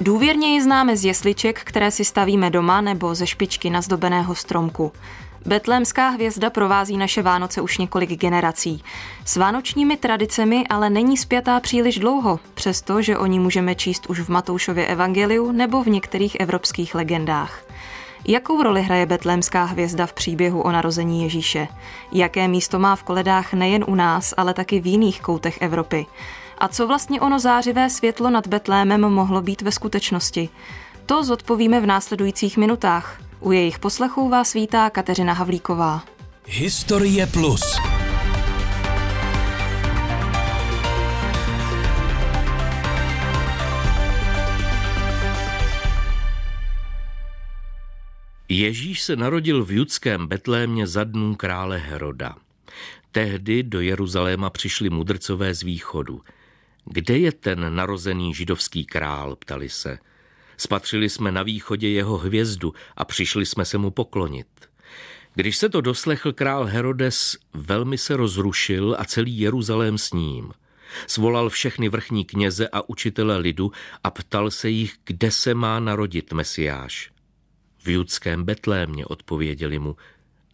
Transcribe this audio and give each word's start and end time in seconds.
Důvěrně 0.00 0.48
ji 0.48 0.62
známe 0.62 0.96
z 0.96 1.04
jesliček, 1.04 1.60
které 1.64 1.90
si 1.90 2.04
stavíme 2.04 2.50
doma 2.50 2.80
nebo 2.80 3.14
ze 3.14 3.26
špičky 3.26 3.70
nazdobeného 3.70 4.34
stromku. 4.34 4.92
Betlémská 5.46 6.08
hvězda 6.08 6.50
provází 6.50 6.96
naše 6.96 7.22
Vánoce 7.22 7.60
už 7.60 7.78
několik 7.78 8.10
generací. 8.10 8.82
S 9.24 9.36
vánočními 9.36 9.96
tradicemi 9.96 10.64
ale 10.70 10.90
není 10.90 11.16
spjatá 11.16 11.60
příliš 11.60 11.98
dlouho, 11.98 12.40
přestože 12.54 13.18
o 13.18 13.26
ní 13.26 13.38
můžeme 13.38 13.74
číst 13.74 14.06
už 14.10 14.20
v 14.20 14.28
Matoušově 14.28 14.86
evangeliu 14.86 15.52
nebo 15.52 15.82
v 15.82 15.88
některých 15.88 16.34
evropských 16.40 16.94
legendách. 16.94 17.62
Jakou 18.28 18.62
roli 18.62 18.82
hraje 18.82 19.06
betlémská 19.06 19.64
hvězda 19.64 20.06
v 20.06 20.12
příběhu 20.12 20.62
o 20.62 20.72
narození 20.72 21.22
Ježíše? 21.22 21.68
Jaké 22.12 22.48
místo 22.48 22.78
má 22.78 22.96
v 22.96 23.02
koledách 23.02 23.52
nejen 23.52 23.84
u 23.88 23.94
nás, 23.94 24.34
ale 24.36 24.54
taky 24.54 24.80
v 24.80 24.86
jiných 24.86 25.20
koutech 25.20 25.58
Evropy? 25.60 26.06
A 26.58 26.68
co 26.68 26.86
vlastně 26.86 27.20
ono 27.20 27.38
zářivé 27.38 27.90
světlo 27.90 28.30
nad 28.30 28.46
Betlémem 28.46 29.00
mohlo 29.00 29.42
být 29.42 29.62
ve 29.62 29.72
skutečnosti? 29.72 30.48
To 31.06 31.24
zodpovíme 31.24 31.80
v 31.80 31.86
následujících 31.86 32.56
minutách. 32.56 33.20
U 33.40 33.52
jejich 33.52 33.78
poslechů 33.78 34.28
vás 34.28 34.54
vítá 34.54 34.90
Kateřina 34.90 35.32
Havlíková. 35.32 36.04
Historie 36.46 37.26
Plus. 37.26 37.78
Ježíš 48.48 49.02
se 49.02 49.16
narodil 49.16 49.64
v 49.64 49.70
judském 49.70 50.26
Betlémě 50.26 50.86
za 50.86 51.04
dnů 51.04 51.34
krále 51.34 51.78
Heroda. 51.78 52.36
Tehdy 53.12 53.62
do 53.62 53.80
Jeruzaléma 53.80 54.50
přišli 54.50 54.90
mudrcové 54.90 55.54
z 55.54 55.62
východu. 55.62 56.20
Kde 56.90 57.18
je 57.18 57.32
ten 57.32 57.74
narozený 57.74 58.34
židovský 58.34 58.84
král, 58.84 59.36
ptali 59.36 59.68
se. 59.68 59.98
Spatřili 60.56 61.08
jsme 61.08 61.32
na 61.32 61.42
východě 61.42 61.88
jeho 61.88 62.18
hvězdu 62.18 62.74
a 62.96 63.04
přišli 63.04 63.46
jsme 63.46 63.64
se 63.64 63.78
mu 63.78 63.90
poklonit. 63.90 64.46
Když 65.34 65.56
se 65.56 65.68
to 65.68 65.80
doslechl 65.80 66.32
král 66.32 66.64
Herodes, 66.64 67.36
velmi 67.54 67.98
se 67.98 68.16
rozrušil 68.16 68.96
a 68.98 69.04
celý 69.04 69.38
Jeruzalém 69.38 69.98
s 69.98 70.12
ním. 70.12 70.52
Svolal 71.06 71.50
všechny 71.50 71.88
vrchní 71.88 72.24
kněze 72.24 72.68
a 72.68 72.88
učitele 72.88 73.36
lidu 73.38 73.72
a 74.04 74.10
ptal 74.10 74.50
se 74.50 74.68
jich, 74.68 74.94
kde 75.04 75.30
se 75.30 75.54
má 75.54 75.80
narodit 75.80 76.32
Mesiáš. 76.32 77.10
V 77.84 77.88
judském 77.88 78.44
Betlémě 78.44 79.06
odpověděli 79.06 79.78
mu, 79.78 79.96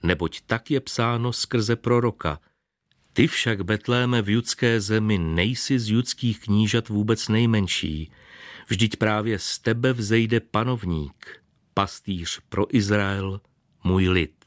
neboť 0.02 0.40
tak 0.46 0.70
je 0.70 0.80
psáno 0.80 1.32
skrze 1.32 1.76
proroka. 1.76 2.38
Ty 3.12 3.26
však, 3.26 3.62
Betléme, 3.62 4.22
v 4.22 4.28
judské 4.28 4.80
zemi 4.80 5.18
nejsi 5.18 5.78
z 5.78 5.88
judských 5.88 6.40
knížat 6.40 6.88
vůbec 6.88 7.28
nejmenší, 7.28 8.10
Vždyť 8.68 8.96
právě 8.96 9.38
z 9.38 9.58
tebe 9.58 9.92
vzejde 9.92 10.40
panovník, 10.40 11.42
pastýř 11.74 12.40
pro 12.48 12.76
Izrael, 12.76 13.40
můj 13.84 14.08
lid. 14.08 14.44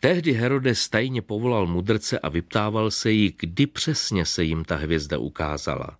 Tehdy 0.00 0.32
Herodes 0.32 0.88
tajně 0.88 1.22
povolal 1.22 1.66
mudrce 1.66 2.18
a 2.18 2.28
vyptával 2.28 2.90
se 2.90 3.10
jí, 3.10 3.34
kdy 3.38 3.66
přesně 3.66 4.26
se 4.26 4.44
jim 4.44 4.64
ta 4.64 4.76
hvězda 4.76 5.18
ukázala. 5.18 5.98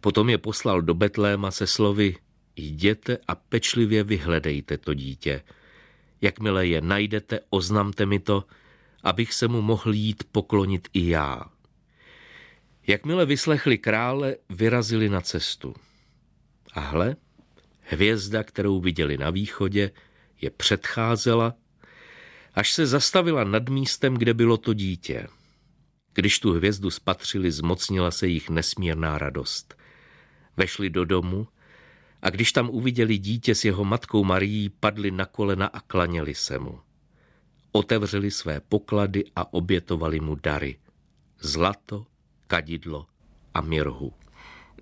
Potom 0.00 0.30
je 0.30 0.38
poslal 0.38 0.82
do 0.82 0.94
Betléma 0.94 1.50
se 1.50 1.66
slovy 1.66 2.16
Jděte 2.56 3.18
a 3.28 3.34
pečlivě 3.34 4.04
vyhledejte 4.04 4.78
to 4.78 4.94
dítě. 4.94 5.42
Jakmile 6.20 6.66
je 6.66 6.80
najdete, 6.80 7.40
oznamte 7.50 8.06
mi 8.06 8.18
to, 8.18 8.44
abych 9.04 9.34
se 9.34 9.48
mu 9.48 9.62
mohl 9.62 9.94
jít 9.94 10.24
poklonit 10.32 10.88
i 10.92 11.08
já. 11.08 11.40
Jakmile 12.86 13.26
vyslechli 13.26 13.78
krále, 13.78 14.36
vyrazili 14.50 15.08
na 15.08 15.20
cestu. 15.20 15.74
A 16.72 16.80
hle, 16.80 17.16
hvězda, 17.80 18.42
kterou 18.42 18.80
viděli 18.80 19.18
na 19.18 19.30
východě, 19.30 19.90
je 20.40 20.50
předcházela, 20.50 21.54
až 22.54 22.72
se 22.72 22.86
zastavila 22.86 23.44
nad 23.44 23.68
místem, 23.68 24.14
kde 24.14 24.34
bylo 24.34 24.56
to 24.56 24.74
dítě. 24.74 25.26
Když 26.14 26.38
tu 26.38 26.52
hvězdu 26.52 26.90
spatřili, 26.90 27.50
zmocnila 27.50 28.10
se 28.10 28.26
jich 28.26 28.50
nesmírná 28.50 29.18
radost. 29.18 29.74
Vešli 30.56 30.90
do 30.90 31.04
domu 31.04 31.48
a 32.22 32.30
když 32.30 32.52
tam 32.52 32.70
uviděli 32.70 33.18
dítě 33.18 33.54
s 33.54 33.64
jeho 33.64 33.84
matkou 33.84 34.24
Marií, 34.24 34.68
padli 34.68 35.10
na 35.10 35.24
kolena 35.24 35.66
a 35.66 35.80
klaněli 35.80 36.34
se 36.34 36.58
mu. 36.58 36.83
Otevřeli 37.76 38.30
své 38.30 38.60
poklady 38.60 39.24
a 39.36 39.54
obětovali 39.54 40.20
mu 40.20 40.34
dary. 40.34 40.76
Zlato, 41.40 42.06
kadidlo 42.46 43.06
a 43.54 43.60
mirhu. 43.60 44.12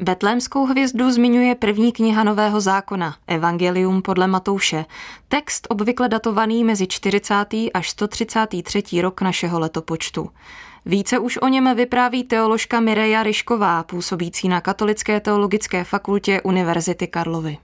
Betlémskou 0.01 0.67
hvězdu 0.67 1.11
zmiňuje 1.11 1.55
první 1.55 1.93
kniha 1.93 2.25
Nového 2.25 2.61
zákona, 2.61 3.17
Evangelium 3.27 4.03
podle 4.03 4.27
Matouše, 4.27 4.85
text 5.29 5.67
obvykle 5.71 6.09
datovaný 6.09 6.65
mezi 6.65 6.87
40. 6.87 7.35
až 7.75 7.91
133. 7.91 8.83
rok 9.03 9.21
našeho 9.21 9.61
letopočtu. 9.61 10.31
Více 10.87 11.19
už 11.19 11.37
o 11.37 11.49
něm 11.49 11.77
vypráví 11.77 12.25
teoložka 12.25 12.81
Mireja 12.81 13.23
Ryšková, 13.23 13.83
působící 13.83 14.49
na 14.49 14.61
Katolické 14.61 15.21
teologické 15.21 15.85
fakultě 15.85 16.41
Univerzity 16.41 17.07
Karlovy. 17.07 17.59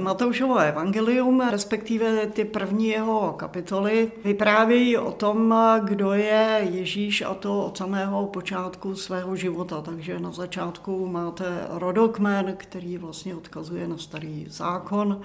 Matoušovo 0.00 0.58
evangelium, 0.58 1.40
respektive 1.50 2.26
ty 2.26 2.44
první 2.44 2.88
jeho 2.88 3.34
kapitoly, 3.36 4.12
vyprávějí 4.24 4.96
o 4.96 5.12
tom, 5.12 5.54
kdo 5.84 6.12
je 6.12 6.68
Ježíš 6.70 7.22
a 7.22 7.34
to 7.34 7.66
od 7.66 7.78
samého 7.78 8.26
počátku 8.26 8.96
svého 8.96 9.36
života. 9.36 9.80
Takže 9.80 10.20
na 10.20 10.30
začátku 10.30 11.06
máte 11.06 11.66
rodokmen, 11.68 12.54
který 12.56 12.98
vlastně 12.98 13.34
odkazuje 13.34 13.88
na 13.88 13.98
starý 13.98 14.46
zákon 14.48 15.20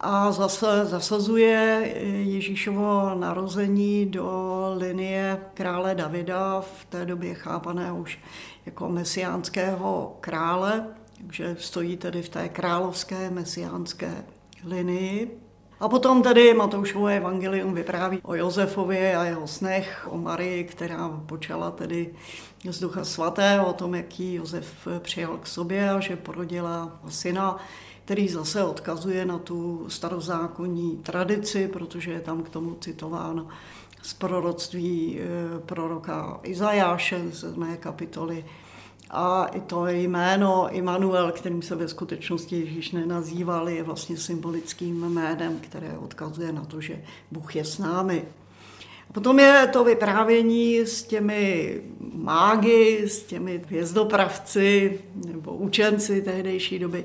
a 0.00 0.32
zase 0.32 0.84
zasazuje 0.84 1.92
Ježíšovo 2.22 3.14
narození 3.14 4.06
do 4.06 4.74
linie 4.78 5.40
krále 5.54 5.94
Davida, 5.94 6.60
v 6.60 6.84
té 6.84 7.06
době 7.06 7.34
chápaného 7.34 7.96
už 7.96 8.18
jako 8.66 8.88
mesiánského 8.88 10.16
krále 10.20 10.86
že 11.30 11.56
stojí 11.58 11.96
tedy 11.96 12.22
v 12.22 12.28
té 12.28 12.48
královské 12.48 13.30
mesiánské 13.30 14.24
linii. 14.64 15.38
A 15.80 15.88
potom 15.88 16.22
tedy 16.22 16.54
Matoušovo 16.54 17.06
evangelium 17.06 17.74
vypráví 17.74 18.18
o 18.22 18.34
Josefovi 18.34 19.14
a 19.14 19.24
jeho 19.24 19.46
snech, 19.46 20.08
o 20.10 20.18
Marii, 20.18 20.64
která 20.64 21.08
počala 21.08 21.70
tedy 21.70 22.14
z 22.70 22.80
Ducha 22.80 23.04
Svatého, 23.04 23.66
o 23.66 23.72
tom, 23.72 23.94
jaký 23.94 24.34
Josef 24.34 24.88
přijal 24.98 25.38
k 25.38 25.46
sobě 25.46 25.90
a 25.90 26.00
že 26.00 26.16
porodila 26.16 27.00
syna, 27.08 27.56
který 28.04 28.28
zase 28.28 28.64
odkazuje 28.64 29.24
na 29.24 29.38
tu 29.38 29.84
starozákonní 29.88 30.96
tradici, 30.96 31.68
protože 31.68 32.12
je 32.12 32.20
tam 32.20 32.42
k 32.42 32.48
tomu 32.48 32.76
citováno 32.80 33.48
z 34.02 34.14
proroctví 34.14 35.20
eh, 35.20 35.58
proroka 35.58 36.40
Izajáše 36.42 37.22
z 37.30 37.56
mé 37.56 37.76
kapitoly 37.76 38.44
a 39.12 39.44
i 39.44 39.60
to 39.60 39.86
jméno 39.86 40.68
Immanuel, 40.70 41.32
kterým 41.32 41.62
se 41.62 41.74
ve 41.74 41.88
skutečnosti 41.88 42.56
Ježíš 42.56 42.90
nenazýval, 42.90 43.68
je 43.68 43.82
vlastně 43.82 44.16
symbolickým 44.16 45.00
jménem, 45.08 45.58
které 45.60 45.98
odkazuje 45.98 46.52
na 46.52 46.64
to, 46.64 46.80
že 46.80 47.02
Bůh 47.30 47.56
je 47.56 47.64
s 47.64 47.78
námi. 47.78 48.24
A 49.10 49.12
potom 49.12 49.38
je 49.38 49.68
to 49.72 49.84
vyprávění 49.84 50.78
s 50.78 51.02
těmi 51.02 51.80
mágy, 52.14 53.02
s 53.08 53.22
těmi 53.22 53.62
hvězdopravci 53.66 55.00
nebo 55.14 55.54
učenci 55.54 56.22
tehdejší 56.22 56.78
doby, 56.78 57.04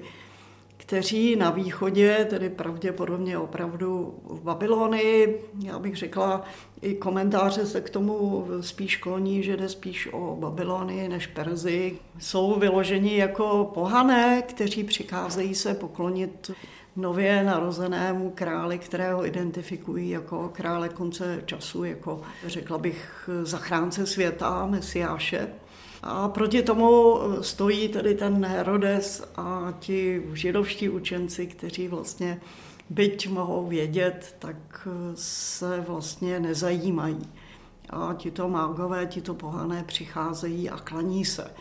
kteří 0.88 1.36
na 1.36 1.50
východě, 1.50 2.28
tedy 2.30 2.50
pravděpodobně 2.50 3.38
opravdu 3.38 4.20
v 4.24 4.42
Babylonii, 4.42 5.46
já 5.64 5.80
bych 5.80 5.96
řekla, 5.96 6.44
i 6.82 6.96
komentáře 6.96 7.66
se 7.66 7.82
k 7.82 7.90
tomu 7.90 8.48
spíš 8.62 8.98
kloní, 8.98 9.44
že 9.44 9.58
jde 9.58 9.70
spíš 9.70 10.10
o 10.12 10.38
Babylonii 10.40 11.10
než 11.10 11.28
Perzi, 11.28 11.98
jsou 12.20 12.60
vyloženi 12.60 13.18
jako 13.18 13.72
pohané, 13.74 14.42
kteří 14.42 14.84
přicházejí 14.84 15.56
se 15.56 15.74
poklonit 15.74 16.52
nově 16.96 17.44
narozenému 17.44 18.32
králi, 18.36 18.78
kterého 18.78 19.26
identifikují 19.26 20.10
jako 20.10 20.50
krále 20.54 20.90
konce 20.90 21.42
času, 21.46 21.84
jako 21.84 22.22
řekla 22.46 22.78
bych 22.78 23.30
zachránce 23.44 24.06
světa, 24.06 24.66
mesiáše. 24.66 25.48
A 26.04 26.30
proti 26.30 26.64
tomu 26.64 27.20
stojí 27.42 27.90
tedy 27.90 28.16
ten 28.16 28.46
Herodes 28.46 29.24
a 29.36 29.74
ti 29.80 30.24
židovští 30.34 30.90
učenci, 30.90 31.48
kteří 31.48 31.88
vlastně 31.88 32.42
byť 32.90 33.30
mohou 33.30 33.68
vědět, 33.68 34.36
tak 34.40 34.88
se 35.16 35.84
vlastně 35.88 36.40
nezajímají. 36.40 37.30
A 37.90 38.14
tito 38.18 38.50
mágové, 38.50 39.06
tito 39.06 39.34
pohané 39.34 39.84
přicházejí 39.84 40.70
a 40.70 40.78
klaní 40.78 41.26
se. 41.26 41.52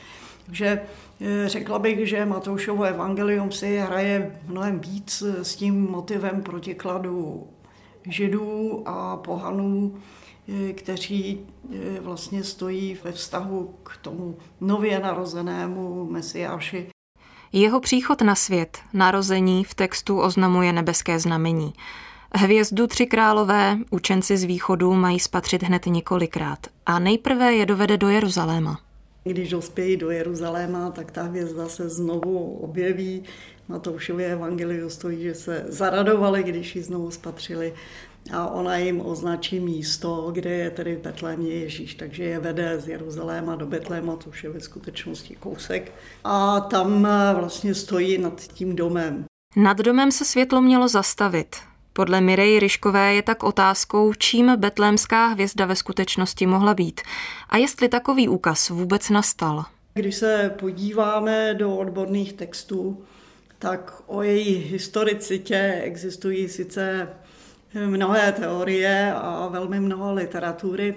Takže 0.47 0.81
eh, 1.21 1.49
řekla 1.49 1.79
bych, 1.79 2.09
že 2.09 2.27
Matoušovo 2.27 2.83
evangelium 2.85 3.53
si 3.53 3.77
hraje 3.77 4.41
mnohem 4.47 4.81
víc 4.81 5.23
s 5.43 5.57
tím 5.57 5.91
motivem 5.91 6.43
protikladu 6.43 7.47
židů 8.09 8.83
a 8.87 9.17
pohanů, 9.17 9.95
eh, 10.49 10.73
kteří 10.73 11.41
eh, 11.75 12.01
vlastně 12.01 12.45
stojí 12.45 12.99
ve 13.05 13.13
vztahu 13.13 13.75
k 13.83 13.97
tomu 13.97 14.37
nově 14.61 14.99
narozenému 14.99 16.09
mesiáši 16.11 16.87
Jeho 17.53 17.81
příchod 17.81 18.23
na 18.23 18.35
svět, 18.35 18.79
narození 18.93 19.65
v 19.65 19.75
textu 19.75 20.21
oznamuje 20.21 20.73
nebeské 20.73 21.19
znamení. 21.19 21.73
Hvězdu 22.35 22.87
tři 22.87 23.07
králové 23.07 23.79
učenci 23.91 24.37
z 24.37 24.45
východu 24.45 24.95
mají 24.95 25.21
spatřit 25.21 25.63
hned 25.63 25.87
několikrát 25.87 26.59
a 26.87 26.99
nejprve 26.99 27.55
je 27.55 27.67
dovede 27.67 27.97
do 27.97 28.09
Jeruzaléma. 28.09 28.86
Když 29.27 29.51
dospějí 29.51 29.97
do 29.97 30.11
Jeruzaléma, 30.11 30.91
tak 30.91 31.11
ta 31.11 31.23
hvězda 31.23 31.69
se 31.69 31.89
znovu 31.89 32.59
objeví. 32.59 33.23
Na 33.69 33.79
Toušově 33.79 34.33
evangeliu 34.33 34.91
stojí, 34.91 35.23
že 35.23 35.35
se 35.35 35.65
zaradovali, 35.69 36.43
když 36.43 36.77
ji 36.77 36.83
znovu 36.83 37.11
spatřili 37.11 37.75
a 38.33 38.49
ona 38.49 38.77
jim 38.77 39.01
označí 39.01 39.61
místo, 39.61 40.31
kde 40.35 40.51
je 40.51 40.71
tedy 40.71 40.97
v 40.97 41.01
Betlémě 41.01 41.51
Ježíš, 41.51 41.95
takže 41.95 42.25
je 42.25 42.39
vede 42.39 42.81
z 42.81 42.89
Jeruzaléma 42.89 43.57
do 43.57 43.67
Betléma, 43.67 44.17
což 44.17 44.45
je 44.45 44.51
ve 44.51 44.61
skutečnosti 44.61 45.37
kousek. 45.37 45.93
A 46.25 46.61
tam 46.61 47.03
vlastně 47.35 47.75
stojí 47.75 48.19
nad 48.19 48.41
tím 48.41 48.77
domem. 48.77 49.25
Nad 49.57 49.79
domem 49.79 50.13
se 50.13 50.25
světlo 50.25 50.63
mělo 50.63 50.89
zastavit. 50.89 51.57
Podle 51.97 52.21
Mireji 52.21 52.61
Ryškové 52.61 53.15
je 53.15 53.23
tak 53.23 53.43
otázkou, 53.43 54.13
čím 54.13 54.57
betlémská 54.57 55.27
hvězda 55.27 55.67
ve 55.67 55.77
skutečnosti 55.77 56.47
mohla 56.47 56.75
být 56.75 57.01
a 57.49 57.57
jestli 57.57 57.89
takový 57.89 58.29
úkaz 58.29 58.71
vůbec 58.71 59.11
nastal. 59.11 59.65
Když 59.95 60.15
se 60.15 60.55
podíváme 60.59 61.55
do 61.55 61.77
odborných 61.77 62.33
textů, 62.33 63.05
tak 63.59 64.03
o 64.07 64.23
její 64.23 64.55
historicitě 64.55 65.81
existují 65.85 66.49
sice 66.49 67.09
mnohé 67.87 68.33
teorie 68.33 69.15
a 69.15 69.49
velmi 69.49 69.81
mnoho 69.81 70.15
literatury. 70.15 70.95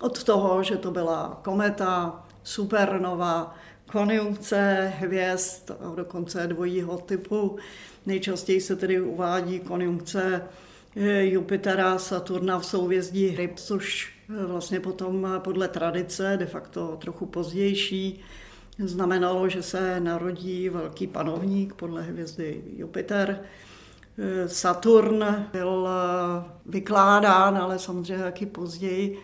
Od 0.00 0.24
toho, 0.24 0.62
že 0.62 0.76
to 0.76 0.90
byla 0.90 1.40
kometa, 1.44 2.24
supernova, 2.42 3.54
konjunkce 3.92 4.92
hvězd, 4.98 5.70
dokonce 5.94 6.46
dvojího 6.46 6.98
typu. 6.98 7.58
Nejčastěji 8.06 8.60
se 8.60 8.76
tedy 8.76 9.00
uvádí 9.00 9.60
konjunkce 9.60 10.42
eh, 10.96 11.24
Jupitera, 11.24 11.98
Saturna 11.98 12.58
v 12.58 12.66
souvězdí 12.66 13.28
Hryb, 13.28 13.52
což 13.56 14.12
eh, 14.42 14.46
vlastně 14.46 14.80
potom 14.80 15.28
podle 15.38 15.68
tradice, 15.68 16.36
de 16.36 16.46
facto 16.46 16.96
trochu 17.00 17.26
pozdější, 17.26 18.20
znamenalo, 18.78 19.48
že 19.48 19.62
se 19.62 20.00
narodí 20.00 20.68
velký 20.68 21.06
panovník 21.06 21.74
podle 21.74 22.02
hvězdy 22.02 22.64
Jupiter. 22.76 23.40
Eh, 24.18 24.48
Saturn 24.48 25.24
byl 25.52 25.88
vykládán, 26.66 27.56
ale 27.56 27.78
samozřejmě 27.78 28.24
taky 28.24 28.46
později, 28.46 29.18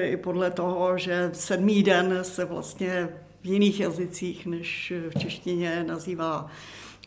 i 0.00 0.16
podle 0.16 0.50
toho, 0.50 0.98
že 0.98 1.30
sedmý 1.32 1.82
den 1.82 2.18
se 2.22 2.44
vlastně 2.44 3.08
v 3.46 3.48
jiných 3.48 3.80
jazycích 3.80 4.46
než 4.46 4.92
v 5.08 5.18
češtině 5.18 5.84
nazývá 5.88 6.46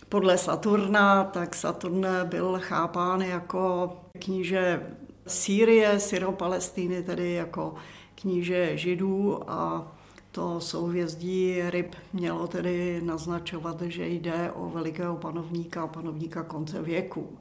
podle 0.09 0.37
Saturna, 0.37 1.23
tak 1.23 1.55
Saturn 1.55 2.07
byl 2.23 2.59
chápán 2.61 3.21
jako 3.21 3.97
kníže 4.19 4.81
Sýrie, 5.27 5.99
Syropalestiny, 5.99 7.03
tedy 7.03 7.33
jako 7.33 7.75
kníže 8.15 8.77
židů 8.77 9.39
a 9.47 9.91
to 10.31 10.59
souhvězdí 10.59 11.61
ryb 11.69 11.95
mělo 12.13 12.47
tedy 12.47 13.01
naznačovat, 13.03 13.81
že 13.81 14.07
jde 14.07 14.51
o 14.51 14.69
velikého 14.69 15.15
panovníka, 15.15 15.87
panovníka 15.87 16.43
konce 16.43 16.81
věku. 16.81 17.37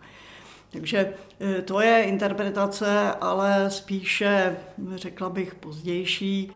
Takže 0.73 1.15
e, 1.41 1.63
to 1.63 1.81
je 1.81 2.03
interpretace, 2.03 3.13
ale 3.21 3.71
spíše, 3.71 4.57
řekla 4.95 5.31
bych, 5.31 5.55
pozdější. 5.55 6.53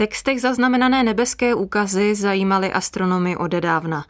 Textech 0.00 0.40
zaznamenané 0.40 1.02
nebeské 1.02 1.54
úkazy 1.54 2.14
zajímaly 2.14 2.72
astronomy 2.72 3.36
odedávna. 3.36 4.04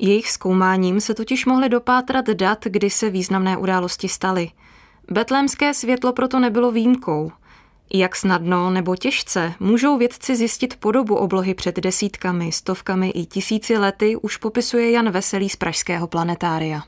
Jejich 0.00 0.30
zkoumáním 0.30 1.00
se 1.00 1.14
totiž 1.14 1.46
mohly 1.46 1.68
dopátrat 1.68 2.26
dat, 2.26 2.64
kdy 2.64 2.90
se 2.90 3.10
významné 3.10 3.56
události 3.56 4.08
staly. 4.08 4.50
Betlémské 5.10 5.74
světlo 5.74 6.12
proto 6.12 6.38
nebylo 6.38 6.72
výjimkou. 6.72 7.32
Jak 7.94 8.16
snadno 8.16 8.70
nebo 8.70 8.96
těžce 8.96 9.54
můžou 9.60 9.98
vědci 9.98 10.36
zjistit 10.36 10.76
podobu 10.76 11.16
oblohy 11.16 11.54
před 11.54 11.76
desítkami, 11.76 12.52
stovkami 12.52 13.10
i 13.10 13.26
tisíci 13.26 13.78
lety, 13.78 14.16
už 14.16 14.36
popisuje 14.36 14.90
Jan 14.90 15.10
Veselý 15.10 15.48
z 15.48 15.56
Pražského 15.56 16.06
planetária. 16.06 16.82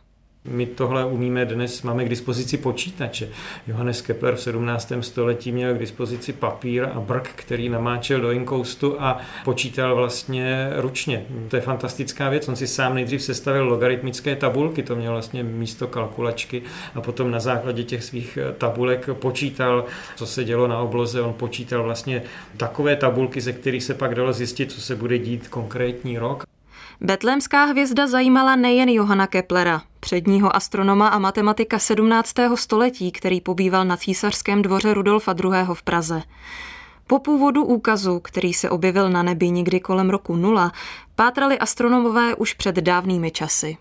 My 0.45 0.67
tohle 0.67 1.05
umíme 1.05 1.45
dnes, 1.45 1.83
máme 1.83 2.05
k 2.05 2.09
dispozici 2.09 2.57
počítače. 2.57 3.29
Johannes 3.67 4.03
Kepler 4.03 4.35
v 4.35 4.41
17. 4.41 4.93
století 5.01 5.53
měl 5.53 5.75
k 5.75 5.79
dispozici 5.79 6.33
papír 6.33 6.89
a 6.95 7.01
brk, 7.01 7.29
který 7.35 7.69
namáčel 7.69 8.21
do 8.21 8.31
inkoustu 8.31 9.03
a 9.03 9.19
počítal 9.45 9.97
vlastně 9.97 10.71
ručně. 10.77 11.25
To 11.49 11.57
je 11.57 11.63
fantastická 11.63 12.29
věc. 12.29 12.49
On 12.49 12.57
si 12.57 12.67
sám 12.67 12.95
nejdřív 12.95 13.23
sestavil 13.23 13.69
logaritmické 13.69 14.37
tabulky, 14.37 14.83
to 14.83 14.97
měl 14.97 15.13
vlastně 15.13 15.43
místo 15.43 15.87
kalkulačky 15.87 16.63
a 16.95 17.01
potom 17.01 17.31
na 17.31 17.41
základě 17.41 17.85
těch 17.85 18.05
svých 18.05 18.39
tabulek 18.59 19.09
počítal, 19.13 19.85
co 20.17 20.27
se 20.27 20.45
dělo 20.45 20.69
na 20.69 20.79
obloze. 20.79 21.23
On 21.23 21.33
počítal 21.33 21.83
vlastně 21.83 22.23
takové 22.57 22.97
tabulky, 22.97 23.41
ze 23.41 23.53
kterých 23.53 23.85
se 23.85 23.95
pak 23.95 24.15
dalo 24.15 24.33
zjistit, 24.33 24.73
co 24.73 24.81
se 24.81 24.97
bude 24.97 25.19
dít 25.19 25.49
konkrétní 25.49 26.19
rok. 26.19 26.45
Betlémská 27.03 27.65
hvězda 27.65 28.07
zajímala 28.07 28.57
nejen 28.57 28.89
Johana 28.89 29.27
Keplera, 29.27 29.83
předního 30.01 30.57
astronoma 30.57 31.09
a 31.09 31.19
matematika 31.19 31.79
17. 31.79 32.35
století, 32.55 33.13
který 33.13 33.41
pobýval 33.41 33.85
na 33.85 33.97
císařském 33.97 34.63
dvoře 34.63 34.95
Rudolfa 34.95 35.35
II. 35.45 35.51
v 35.75 35.83
Praze. 35.83 36.23
Po 37.07 37.19
původu 37.19 37.65
úkazu, 37.65 38.21
který 38.21 38.53
se 38.53 38.71
objevil 38.71 39.11
na 39.11 39.23
nebi 39.23 39.51
někdy 39.51 39.81
kolem 39.81 40.11
roku 40.11 40.37
nula, 40.37 40.73
pátrali 41.15 41.59
astronomové 41.59 42.35
už 42.35 42.55
před 42.55 42.77
dávnými 42.77 43.31
časy. 43.31 43.77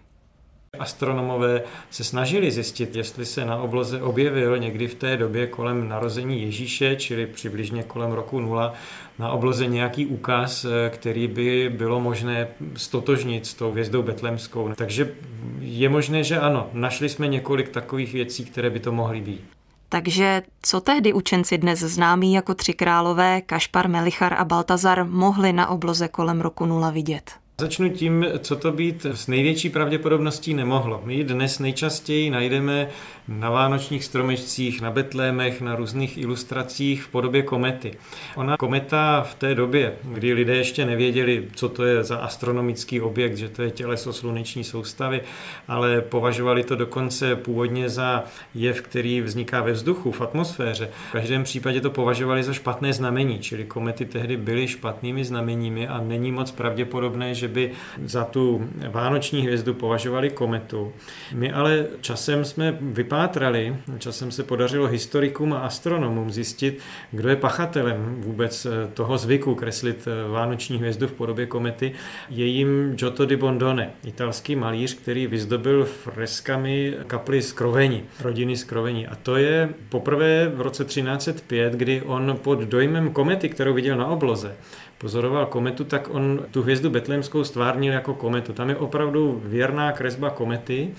Astronomové 0.80 1.62
se 1.90 2.04
snažili 2.04 2.52
zjistit, 2.52 2.96
jestli 2.96 3.26
se 3.26 3.46
na 3.46 3.58
obloze 3.58 4.02
objevil 4.02 4.58
někdy 4.58 4.88
v 4.88 4.96
té 4.96 5.18
době 5.18 5.48
kolem 5.48 5.90
narození 5.90 6.42
Ježíše, 6.42 6.96
čili 6.96 7.26
přibližně 7.26 7.84
kolem 7.84 8.12
roku 8.12 8.40
nula, 8.40 8.74
na 9.20 9.32
obloze 9.32 9.68
nějaký 9.68 10.06
úkaz, 10.06 10.66
který 10.90 11.28
by 11.28 11.70
bylo 11.78 12.00
možné 12.00 12.48
stotožnit 12.76 13.46
s 13.46 13.54
tou 13.54 13.72
hvězdou 13.72 14.04
betlemskou. 14.04 14.74
Takže 14.76 15.16
je 15.60 15.90
možné, 15.90 16.24
že 16.24 16.40
ano, 16.40 16.70
našli 16.74 17.10
jsme 17.10 17.28
několik 17.28 17.70
takových 17.70 18.14
věcí, 18.14 18.46
které 18.46 18.70
by 18.70 18.80
to 18.80 18.92
mohly 18.92 19.22
být. 19.22 19.44
Takže 19.90 20.42
co 20.62 20.82
tehdy 20.82 21.14
učenci 21.14 21.58
dnes 21.58 21.80
známí 21.80 22.34
jako 22.34 22.54
tři 22.54 22.74
králové, 22.74 23.42
Kašpar, 23.42 23.88
Melichar 23.88 24.34
a 24.34 24.46
Baltazar 24.46 25.06
mohli 25.06 25.54
na 25.54 25.70
obloze 25.70 26.08
kolem 26.08 26.42
roku 26.42 26.66
nula 26.66 26.90
vidět? 26.90 27.32
Začnu 27.60 27.90
tím, 27.90 28.26
co 28.40 28.56
to 28.56 28.72
být 28.72 29.06
s 29.06 29.28
největší 29.28 29.70
pravděpodobností 29.70 30.54
nemohlo. 30.54 31.02
My 31.06 31.24
dnes 31.24 31.60
nejčastěji 31.60 32.30
najdeme 32.30 32.90
na 33.30 33.50
vánočních 33.50 34.04
stromečcích, 34.04 34.82
na 34.82 34.92
betlémech, 34.92 35.62
na 35.62 35.76
různých 35.76 36.18
ilustracích 36.18 37.04
v 37.04 37.08
podobě 37.08 37.42
komety. 37.42 37.92
Ona 38.36 38.58
kometa 38.58 39.22
v 39.22 39.36
té 39.36 39.56
době, 39.56 39.94
kdy 40.04 40.34
lidé 40.34 40.56
ještě 40.56 40.86
nevěděli, 40.86 41.48
co 41.54 41.70
to 41.70 41.84
je 41.84 42.04
za 42.04 42.18
astronomický 42.18 43.02
objekt, 43.02 43.38
že 43.38 43.50
to 43.50 43.62
je 43.62 43.72
těleso 43.72 44.14
sluneční 44.14 44.64
soustavy, 44.64 45.22
ale 45.68 46.02
považovali 46.02 46.64
to 46.64 46.76
dokonce 46.76 47.36
původně 47.36 47.90
za 47.90 48.24
jev, 48.56 48.82
který 48.82 49.22
vzniká 49.22 49.62
ve 49.62 49.72
vzduchu, 49.72 50.12
v 50.12 50.22
atmosféře. 50.22 50.90
V 51.10 51.12
každém 51.12 51.44
případě 51.44 51.82
to 51.82 51.90
považovali 51.90 52.44
za 52.44 52.54
špatné 52.54 52.94
znamení, 52.94 53.40
čili 53.40 53.64
komety 53.64 54.06
tehdy 54.06 54.38
byly 54.38 54.68
špatnými 54.68 55.26
znameními 55.26 55.88
a 55.88 56.02
není 56.02 56.32
moc 56.32 56.52
pravděpodobné, 56.52 57.34
že 57.34 57.48
by 57.48 57.72
za 58.06 58.24
tu 58.24 58.70
vánoční 58.90 59.42
hvězdu 59.42 59.74
považovali 59.74 60.30
kometu. 60.30 60.94
My 61.34 61.52
ale 61.52 61.86
časem 62.02 62.46
jsme 62.46 62.78
vypátrali, 63.20 63.76
časem 63.98 64.32
se 64.32 64.44
podařilo 64.44 64.88
historikům 64.88 65.54
a 65.54 65.60
astronomům 65.60 66.32
zjistit, 66.32 66.80
kdo 67.12 67.30
je 67.30 67.36
pachatelem 67.36 68.16
vůbec 68.20 68.68
toho 68.94 69.18
zvyku 69.18 69.56
kreslit 69.56 70.08
vánoční 70.32 70.78
hvězdu 70.78 71.08
v 71.08 71.12
podobě 71.12 71.46
komety. 71.46 71.92
Je 72.30 72.46
jim 72.46 72.96
Giotto 72.96 73.26
di 73.26 73.36
Bondone, 73.36 73.92
italský 74.06 74.56
malíř, 74.56 74.94
který 74.94 75.28
vyzdobil 75.28 75.86
freskami 75.86 76.94
kapli 77.08 77.42
Skroveni, 77.42 78.04
rodiny 78.22 78.58
Skroveni. 78.58 79.08
A 79.08 79.16
to 79.16 79.36
je 79.36 79.70
poprvé 79.90 80.48
v 80.48 80.62
roce 80.62 80.86
1305, 80.86 81.74
kdy 81.74 82.02
on 82.02 82.40
pod 82.42 82.60
dojmem 82.60 83.12
komety, 83.12 83.50
kterou 83.50 83.74
viděl 83.74 83.98
na 83.98 84.08
obloze, 84.08 84.56
pozoroval 84.98 85.46
kometu, 85.46 85.84
tak 85.84 86.08
on 86.12 86.40
tu 86.52 86.62
hvězdu 86.62 86.90
Betlémskou 86.90 87.44
stvárnil 87.44 87.94
jako 87.94 88.14
kometu. 88.14 88.54
Tam 88.54 88.70
je 88.70 88.76
opravdu 88.76 89.42
věrná 89.46 89.92
kresba 89.92 90.30
komety 90.30 90.90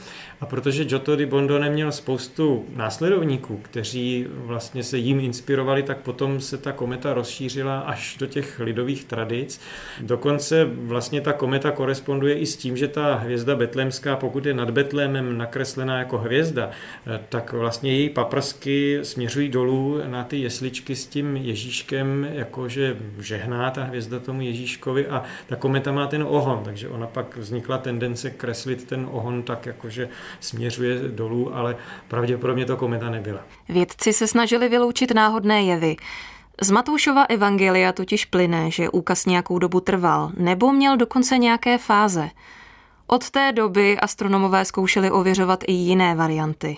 a 0.41 0.47
protože 0.47 0.85
Giotto 0.85 1.17
di 1.17 1.27
Bondo 1.27 1.59
neměl 1.59 1.93
spoustu 1.93 2.67
následovníků, 2.77 3.57
kteří 3.63 4.27
vlastně 4.29 4.83
se 4.83 4.99
jim 4.99 5.21
inspirovali, 5.21 5.83
tak 5.83 5.99
potom 5.99 6.41
se 6.41 6.59
ta 6.59 6.73
kometa 6.73 7.15
rozšířila 7.15 7.81
až 7.81 8.17
do 8.19 8.27
těch 8.27 8.61
lidových 8.61 9.05
tradic. 9.05 9.61
Dokonce 10.01 10.65
vlastně 10.65 11.21
ta 11.21 11.33
kometa 11.33 11.71
koresponduje 11.71 12.35
i 12.35 12.47
s 12.47 12.57
tím, 12.57 12.77
že 12.77 12.89
ta 12.89 13.15
hvězda 13.15 13.57
betlémská, 13.57 14.17
pokud 14.17 14.47
je 14.47 14.55
nad 14.55 14.71
Betlémem 14.71 15.39
nakreslená 15.39 15.99
jako 15.99 16.19
hvězda, 16.19 16.71
tak 17.29 17.53
vlastně 17.53 17.93
její 17.93 18.09
paprsky 18.09 18.99
směřují 19.03 19.49
dolů 19.49 20.01
na 20.07 20.25
ty 20.25 20.37
jesličky 20.41 20.97
s 20.97 21.07
tím 21.07 21.37
Ježíškem, 21.37 22.29
jakože 22.33 22.97
žehná 23.19 23.71
ta 23.71 23.85
hvězda 23.85 24.19
tomu 24.19 24.41
Ježíškovi 24.41 25.07
a 25.07 25.23
ta 25.47 25.57
kometa 25.57 25.93
má 25.93 26.07
ten 26.07 26.23
ohon, 26.29 26.61
takže 26.65 26.89
ona 26.89 27.07
pak 27.07 27.37
vznikla 27.37 27.79
tendence 27.79 28.31
kreslit 28.31 28.85
ten 28.85 29.07
ohon 29.11 29.43
tak, 29.43 29.67
jakože 29.67 30.09
směřuje 30.41 30.99
dolů, 31.09 31.57
ale 31.57 31.77
pravděpodobně 32.09 32.65
to 32.65 32.77
kometa 32.77 33.11
nebyla. 33.11 33.41
Vědci 33.69 34.13
se 34.13 34.27
snažili 34.27 34.69
vyloučit 34.69 35.15
náhodné 35.15 35.63
jevy. 35.63 35.97
Z 36.63 36.71
Matoušova 36.71 37.25
evangelia 37.25 37.93
totiž 37.93 38.25
plyne, 38.25 38.71
že 38.71 38.89
úkaz 38.89 39.27
nějakou 39.27 39.59
dobu 39.59 39.81
trval, 39.81 40.31
nebo 40.37 40.73
měl 40.73 40.97
dokonce 40.97 41.39
nějaké 41.39 41.79
fáze. 41.79 42.29
Od 43.07 43.31
té 43.31 43.53
doby 43.53 43.99
astronomové 43.99 44.65
zkoušeli 44.65 45.11
ověřovat 45.11 45.65
i 45.67 45.73
jiné 45.73 46.15
varianty. 46.15 46.77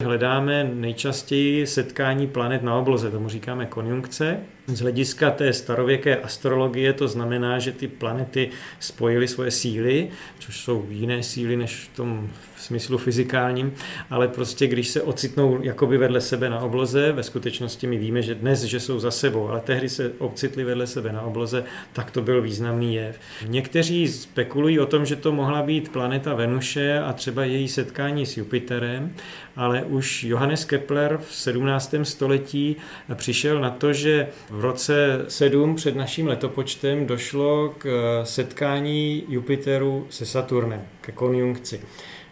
Hledáme 0.00 0.64
nejčastěji 0.64 1.66
setkání 1.66 2.26
planet 2.26 2.62
na 2.62 2.74
obloze, 2.74 3.10
tomu 3.10 3.28
říkáme 3.28 3.66
konjunkce. 3.66 4.40
Z 4.66 4.80
hlediska 4.80 5.30
té 5.30 5.52
starověké 5.52 6.16
astrologie 6.16 6.92
to 6.92 7.08
znamená, 7.08 7.58
že 7.58 7.72
ty 7.72 7.88
planety 7.88 8.50
spojily 8.80 9.28
svoje 9.28 9.50
síly, 9.50 10.08
což 10.38 10.60
jsou 10.60 10.86
jiné 10.90 11.22
síly 11.22 11.56
než 11.56 11.74
v 11.74 11.96
tom 11.96 12.30
smyslu 12.66 12.98
fyzikálním, 12.98 13.74
ale 14.10 14.28
prostě 14.28 14.66
když 14.66 14.88
se 14.88 15.02
ocitnou 15.02 15.62
jakoby 15.62 15.98
vedle 15.98 16.20
sebe 16.20 16.50
na 16.50 16.60
obloze, 16.60 17.12
ve 17.12 17.22
skutečnosti 17.22 17.86
my 17.86 17.98
víme, 17.98 18.22
že 18.22 18.34
dnes, 18.34 18.62
že 18.62 18.80
jsou 18.80 18.98
za 18.98 19.10
sebou, 19.10 19.48
ale 19.48 19.60
tehdy 19.60 19.88
se 19.88 20.12
ocitli 20.18 20.64
vedle 20.64 20.86
sebe 20.86 21.12
na 21.12 21.22
obloze, 21.22 21.64
tak 21.92 22.10
to 22.10 22.22
byl 22.22 22.42
významný 22.42 22.94
jev. 22.94 23.18
Někteří 23.46 24.08
spekulují 24.08 24.80
o 24.80 24.86
tom, 24.86 25.06
že 25.06 25.16
to 25.16 25.32
mohla 25.32 25.62
být 25.62 25.88
planeta 25.88 26.34
Venuše 26.34 26.98
a 26.98 27.12
třeba 27.12 27.44
její 27.44 27.68
setkání 27.68 28.26
s 28.26 28.36
Jupiterem, 28.36 29.12
ale 29.56 29.82
už 29.82 30.24
Johannes 30.24 30.64
Kepler 30.64 31.18
v 31.28 31.34
17. 31.34 31.94
století 32.02 32.76
přišel 33.14 33.60
na 33.60 33.70
to, 33.70 33.92
že 33.92 34.28
v 34.56 34.60
roce 34.60 35.24
7 35.28 35.74
před 35.74 35.96
naším 35.96 36.26
letopočtem 36.26 37.06
došlo 37.06 37.74
k 37.78 38.20
setkání 38.24 39.24
Jupiteru 39.28 40.06
se 40.10 40.26
Saturnem, 40.26 40.82
ke 41.00 41.12
konjunkci. 41.12 41.80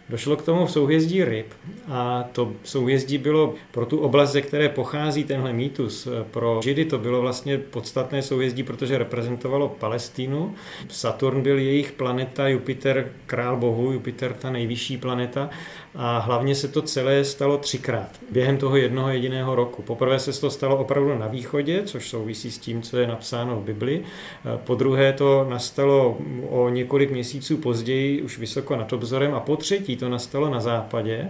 Došlo 0.09 0.35
k 0.35 0.41
tomu 0.41 0.65
v 0.65 0.71
souhvězdí 0.71 1.23
ryb 1.23 1.45
a 1.87 2.23
to 2.31 2.51
souhvězdí 2.63 3.17
bylo 3.17 3.53
pro 3.71 3.85
tu 3.85 3.97
oblast, 3.97 4.31
ze 4.31 4.41
které 4.41 4.69
pochází 4.69 5.23
tenhle 5.23 5.53
mýtus. 5.53 6.07
Pro 6.31 6.59
Židy 6.63 6.85
to 6.85 6.97
bylo 6.97 7.21
vlastně 7.21 7.57
podstatné 7.57 8.21
souhvězdí, 8.21 8.63
protože 8.63 8.97
reprezentovalo 8.97 9.69
Palestínu. 9.69 10.55
Saturn 10.89 11.41
byl 11.41 11.59
jejich 11.59 11.91
planeta, 11.91 12.47
Jupiter 12.47 13.11
král 13.25 13.57
bohu, 13.57 13.91
Jupiter 13.91 14.33
ta 14.33 14.49
nejvyšší 14.49 14.97
planeta 14.97 15.49
a 15.95 16.19
hlavně 16.19 16.55
se 16.55 16.67
to 16.67 16.81
celé 16.81 17.23
stalo 17.23 17.57
třikrát 17.57 18.09
během 18.31 18.57
toho 18.57 18.77
jednoho 18.77 19.09
jediného 19.09 19.55
roku. 19.55 19.81
Poprvé 19.81 20.19
se 20.19 20.41
to 20.41 20.49
stalo 20.49 20.77
opravdu 20.77 21.17
na 21.17 21.27
východě, 21.27 21.81
což 21.85 22.09
souvisí 22.09 22.51
s 22.51 22.57
tím, 22.57 22.81
co 22.81 22.97
je 22.97 23.07
napsáno 23.07 23.55
v 23.55 23.63
Bibli. 23.63 24.01
Po 24.55 24.75
druhé 24.75 25.13
to 25.13 25.47
nastalo 25.49 26.17
o 26.49 26.69
několik 26.69 27.11
měsíců 27.11 27.57
později, 27.57 28.21
už 28.21 28.37
vysoko 28.37 28.75
nad 28.75 28.93
obzorem 28.93 29.33
a 29.33 29.39
po 29.39 29.55
třetí 29.55 29.94
to 29.95 30.09
nastalo 30.09 30.49
na 30.49 30.59
západě. 30.59 31.29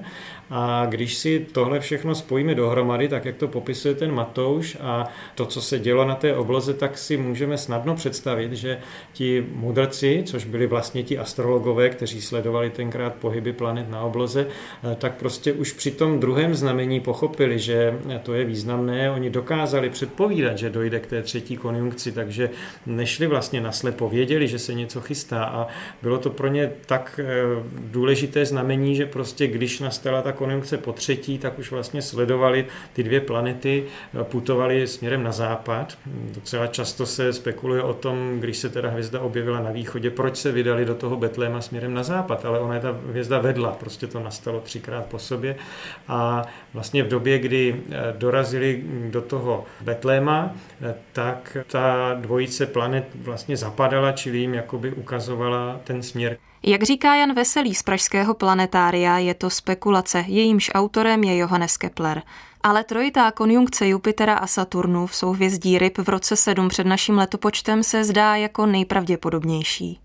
A 0.49 0.85
když 0.89 1.15
si 1.15 1.45
tohle 1.51 1.79
všechno 1.79 2.15
spojíme 2.15 2.55
dohromady, 2.55 3.07
tak 3.07 3.25
jak 3.25 3.35
to 3.35 3.47
popisuje 3.47 3.95
ten 3.95 4.11
Matouš 4.11 4.77
a 4.81 5.07
to, 5.35 5.45
co 5.45 5.61
se 5.61 5.79
dělo 5.79 6.05
na 6.05 6.15
té 6.15 6.35
obloze, 6.35 6.73
tak 6.73 6.97
si 6.97 7.17
můžeme 7.17 7.57
snadno 7.57 7.95
představit, 7.95 8.53
že 8.53 8.79
ti 9.13 9.45
mudrci, 9.53 10.23
což 10.25 10.45
byli 10.45 10.67
vlastně 10.67 11.03
ti 11.03 11.17
astrologové, 11.17 11.89
kteří 11.89 12.21
sledovali 12.21 12.69
tenkrát 12.69 13.15
pohyby 13.15 13.53
planet 13.53 13.89
na 13.89 14.01
obloze, 14.01 14.47
eh, 14.47 14.95
tak 14.95 15.13
prostě 15.13 15.53
už 15.53 15.71
při 15.71 15.91
tom 15.91 16.19
druhém 16.19 16.55
znamení 16.55 16.99
pochopili, 16.99 17.59
že 17.59 17.99
to 18.23 18.33
je 18.33 18.45
významné. 18.45 19.11
Oni 19.11 19.29
dokázali 19.29 19.89
předpovídat, 19.89 20.57
že 20.57 20.69
dojde 20.69 20.99
k 20.99 21.07
té 21.07 21.21
třetí 21.21 21.57
konjunkci, 21.57 22.11
takže 22.11 22.49
nešli 22.85 23.27
vlastně 23.27 23.61
naslepo, 23.61 24.09
věděli, 24.09 24.47
že 24.47 24.59
se 24.59 24.73
něco 24.73 25.01
chystá 25.01 25.43
a 25.43 25.67
bylo 26.01 26.17
to 26.17 26.29
pro 26.29 26.47
ně 26.47 26.71
tak 26.85 27.19
eh, 27.23 27.25
důležité 27.79 28.45
znamení, 28.45 28.95
že 28.95 29.05
prostě 29.05 29.47
když 29.47 29.79
nastala 29.79 30.21
ta 30.21 30.34
konjunkce 30.35 30.77
po 30.77 30.93
třetí, 30.93 31.39
tak 31.39 31.59
už 31.59 31.71
vlastně 31.71 32.01
sledovali 32.01 32.65
ty 32.93 33.03
dvě 33.03 33.21
planety, 33.21 33.85
putovali 34.23 34.87
směrem 34.87 35.23
na 35.23 35.31
západ. 35.31 35.97
Docela 36.05 36.67
často 36.67 37.05
se 37.05 37.33
spekuluje 37.33 37.83
o 37.83 37.93
tom, 37.93 38.39
když 38.39 38.57
se 38.57 38.69
teda 38.69 38.89
hvězda 38.89 39.19
objevila 39.19 39.59
na 39.59 39.71
východě, 39.71 40.09
proč 40.09 40.37
se 40.37 40.51
vydali 40.51 40.85
do 40.85 40.95
toho 40.95 41.15
Betléma 41.15 41.61
směrem 41.61 41.93
na 41.93 42.03
západ, 42.03 42.45
ale 42.45 42.59
ona 42.59 42.73
je 42.73 42.81
ta 42.81 42.95
hvězda 43.09 43.39
vedla, 43.39 43.71
prostě 43.71 44.07
to 44.07 44.19
nastalo 44.19 44.59
třikrát 44.59 45.05
po 45.05 45.19
sobě 45.19 45.55
a 46.07 46.43
vlastně 46.73 47.03
v 47.03 47.07
době, 47.07 47.39
kdy 47.39 47.75
eh, 47.75 48.13
dorazili 48.17 48.83
do 49.09 49.21
toho 49.21 49.65
Betléma, 49.81 50.51
eh, 50.81 50.95
tak 51.13 51.57
ta 51.67 52.13
dvojice 52.19 52.65
planet 52.65 53.05
vlastně 53.15 53.57
zapadala, 53.57 54.11
čili 54.11 54.37
jim 54.37 54.53
jakoby 54.53 54.91
ukazovala 54.91 55.79
ten 55.83 56.03
směr. 56.03 56.37
Jak 56.67 56.83
říká 56.83 57.15
Jan 57.15 57.33
Veselý 57.33 57.75
z 57.75 57.83
Pražského 57.83 58.33
planetária, 58.33 59.17
je 59.17 59.33
to 59.33 59.49
spekulace, 59.49 60.25
jejímž 60.27 60.71
autorem 60.73 61.23
je 61.23 61.37
Johannes 61.37 61.77
Kepler. 61.77 62.21
Ale 62.63 62.83
trojitá 62.83 63.31
konjunkce 63.31 63.87
Jupitera 63.87 64.35
a 64.35 64.47
Saturnu 64.47 65.07
v 65.07 65.15
souhvězdí 65.15 65.77
ryb 65.77 65.97
v 65.97 66.09
roce 66.09 66.35
7 66.35 66.69
před 66.69 66.87
naším 66.87 67.17
letopočtem 67.17 67.83
se 67.83 68.03
zdá 68.03 68.35
jako 68.35 68.65
nejpravděpodobnější. 68.65 70.04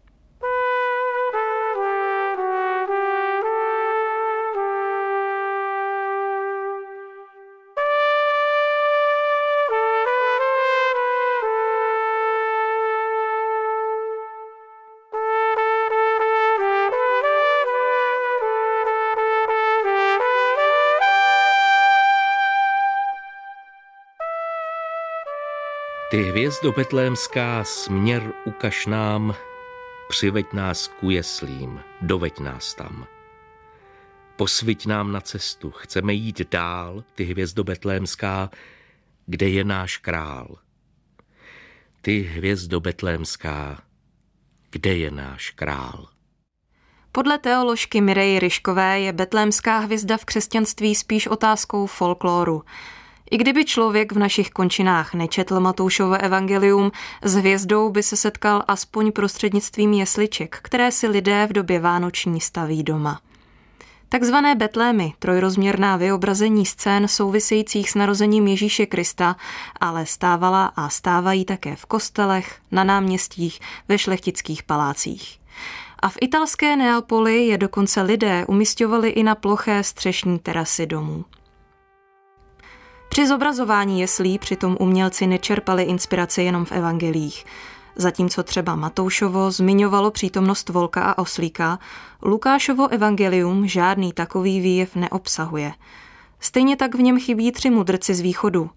Ty 26.11 26.23
hvězdo 26.23 26.73
betlémská, 26.73 27.64
směr 27.64 28.33
ukaž 28.45 28.87
nám, 28.87 29.35
přiveď 30.09 30.52
nás 30.52 30.88
ku 30.88 31.11
jeslím, 31.11 31.81
doveď 32.00 32.40
nás 32.40 32.75
tam. 32.75 33.07
Posviť 34.37 34.87
nám 34.87 35.12
na 35.12 35.21
cestu, 35.21 35.71
chceme 35.71 36.12
jít 36.12 36.50
dál, 36.50 37.05
ty 37.14 37.25
hvězdo 37.25 37.64
betlémská, 37.64 38.50
kde 39.26 39.49
je 39.49 39.64
náš 39.64 39.97
král. 39.97 40.57
Ty 42.02 42.21
hvězdo 42.21 42.81
betlémská, 42.81 43.83
kde 44.71 44.97
je 44.97 45.11
náš 45.11 45.50
král. 45.50 46.09
Podle 47.12 47.38
teoložky 47.38 48.00
Mireji 48.00 48.38
Ryškové 48.38 49.00
je 49.00 49.12
betlémská 49.12 49.79
hvězda 49.79 50.17
v 50.17 50.25
křesťanství 50.25 50.95
spíš 50.95 51.26
otázkou 51.26 51.87
folkloru. 51.87 52.62
I 53.31 53.37
kdyby 53.37 53.65
člověk 53.65 54.13
v 54.13 54.19
našich 54.19 54.51
končinách 54.51 55.15
nečetl 55.15 55.61
Matoušovo 55.61 56.15
evangelium, 56.15 56.93
s 57.23 57.35
hvězdou 57.35 57.91
by 57.91 58.03
se 58.03 58.17
setkal 58.17 58.63
aspoň 58.69 59.13
prostřednictvím 59.13 59.93
jesliček, 59.93 60.59
které 60.63 60.93
si 60.93 61.09
lidé 61.09 61.47
v 61.47 61.53
době 61.53 61.81
vánoční 61.81 62.41
staví 62.41 62.83
doma. 62.83 63.21
Takzvané 64.09 64.55
betlémy, 64.55 65.13
trojrozměrná 65.19 65.97
vyobrazení 65.97 66.67
scén 66.67 67.09
souvisejících 67.09 67.91
s 67.91 67.95
narozením 67.95 68.47
Ježíše 68.47 68.87
Krista, 68.87 69.37
ale 69.81 70.07
stávala 70.07 70.67
a 70.77 70.89
stávají 70.89 71.45
také 71.45 71.77
v 71.77 71.87
kostelech, 71.87 72.59
na 72.71 72.85
náměstích, 72.85 73.61
ve 73.89 73.99
šlechtických 73.99 74.63
palácích. 74.63 75.41
A 75.99 76.09
v 76.09 76.17
italské 76.21 76.77
Neapoli 76.77 77.47
je 77.47 77.59
dokonce 77.59 78.03
lidé 78.03 78.45
umistovali 78.49 79.09
i 79.09 79.23
na 79.23 79.35
ploché 79.35 79.83
střešní 79.83 80.39
terasy 80.39 80.87
domů. 80.87 81.25
Při 83.11 83.26
zobrazování 83.26 84.00
jeslí 84.00 84.38
přitom 84.38 84.76
umělci 84.81 85.26
nečerpali 85.26 85.83
inspiraci 85.83 86.43
jenom 86.43 86.64
v 86.64 86.73
evangelích. 86.73 87.45
Zatímco 87.97 88.43
třeba 88.43 88.76
Matoušovo 88.76 89.50
zmiňovalo 89.50 90.11
přítomnost 90.11 90.69
volka 90.69 91.02
a 91.02 91.19
oslíka, 91.19 91.79
Lukášovo 92.23 92.88
evangelium 92.88 93.67
žádný 93.67 94.12
takový 94.12 94.61
výjev 94.61 94.97
neobsahuje. 94.97 95.73
Stejně 96.40 96.76
tak 96.76 96.95
v 96.95 97.02
něm 97.02 97.21
chybí 97.21 97.52
tři 97.52 97.71
mudrci 97.71 98.14
z 98.14 98.21
východu. 98.21 98.71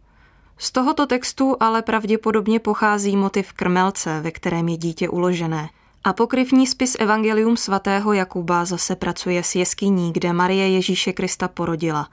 Z 0.57 0.71
tohoto 0.71 1.05
textu 1.05 1.57
ale 1.59 1.81
pravděpodobně 1.81 2.59
pochází 2.59 3.17
motiv 3.17 3.53
krmelce, 3.53 4.21
ve 4.21 4.31
kterém 4.31 4.69
je 4.69 4.77
dítě 4.77 5.09
uložené. 5.09 5.69
Apokryfní 6.03 6.67
spis 6.67 6.95
Evangelium 6.99 7.57
svatého 7.57 8.13
Jakuba 8.13 8.65
zase 8.65 8.95
pracuje 8.95 9.43
s 9.43 9.55
jeskyní, 9.55 10.13
kde 10.13 10.33
Marie 10.33 10.69
Ježíše 10.69 11.13
Krista 11.13 11.47
porodila. 11.47 12.09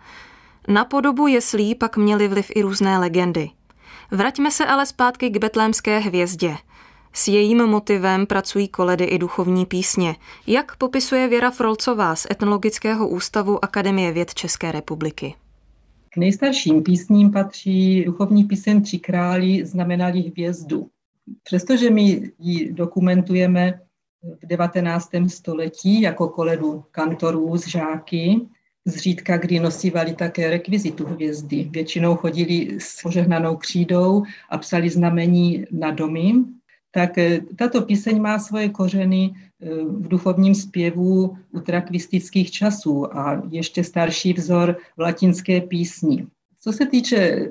Na 0.71 0.85
podobu 0.85 1.27
jeslí 1.27 1.75
pak 1.75 1.97
měly 1.97 2.29
vliv 2.29 2.51
i 2.55 2.63
různé 2.63 2.99
legendy. 2.99 3.51
Vraťme 4.11 4.51
se 4.51 4.67
ale 4.67 4.87
zpátky 4.87 5.31
k 5.31 5.39
betlémské 5.39 5.99
hvězdě. 5.99 6.57
S 7.13 7.29
jejím 7.29 7.67
motivem 7.67 8.27
pracují 8.27 8.69
koledy 8.69 9.05
i 9.05 9.19
duchovní 9.19 9.67
písně, 9.67 10.17
jak 10.47 10.77
popisuje 10.77 11.29
Věra 11.29 11.51
Frolcová 11.51 12.17
z 12.17 12.27
Etnologického 12.31 13.09
ústavu 13.09 13.65
Akademie 13.65 14.13
věd 14.13 14.35
České 14.35 14.73
republiky. 14.73 15.35
K 16.11 16.17
nejstarším 16.17 16.83
písním 16.83 17.31
patří 17.31 18.05
duchovní 18.05 18.45
píseň 18.45 18.83
Tři 18.83 18.99
králi 18.99 19.67
znamenali 19.67 20.21
hvězdu. 20.21 20.89
Přestože 21.43 21.91
my 21.91 22.31
ji 22.39 22.73
dokumentujeme 22.73 23.81
v 24.43 24.47
19. 24.47 25.11
století 25.27 26.01
jako 26.01 26.29
koledu 26.29 26.85
kantorů 26.91 27.57
z 27.57 27.67
žáky, 27.67 28.41
zřídka 28.85 29.37
kdy 29.37 29.61
nosívali 29.61 30.15
také 30.15 30.51
rekvizitu 30.51 31.07
hvězdy. 31.07 31.69
Většinou 31.71 32.15
chodili 32.15 32.81
s 32.81 33.03
požehnanou 33.03 33.57
křídou 33.57 34.23
a 34.51 34.59
psali 34.59 34.91
znamení 34.91 35.65
na 35.71 35.91
domy, 35.91 36.35
tak 36.91 37.19
eh, 37.19 37.41
tato 37.57 37.83
píseň 37.83 38.21
má 38.21 38.39
svoje 38.39 38.69
kořeny 38.69 39.31
eh, 39.35 39.69
v 39.85 40.09
duchovním 40.09 40.55
zpěvu 40.55 41.37
utrakvistických 41.51 42.51
časů 42.51 43.17
a 43.17 43.43
ještě 43.51 43.85
starší 43.85 44.33
vzor 44.33 44.77
v 44.97 45.01
latinské 45.01 45.61
písni. 45.61 46.27
Co 46.61 46.73
se 46.73 46.87
týče 46.87 47.49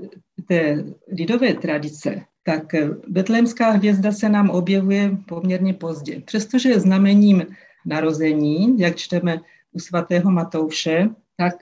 té 0.47 0.83
lidové 1.11 1.53
tradice, 1.53 2.21
tak 2.43 2.73
eh, 2.73 2.89
betlémská 3.07 3.71
hvězda 3.71 4.11
se 4.11 4.29
nám 4.29 4.49
objevuje 4.49 5.17
poměrně 5.27 5.73
pozdě. 5.73 6.21
Přestože 6.25 6.69
je 6.69 6.79
znamením 6.79 7.45
narození, 7.85 8.79
jak 8.79 8.95
čteme 8.95 9.41
u 9.71 9.79
svatého 9.79 10.31
Matouše, 10.31 11.09
tak 11.37 11.53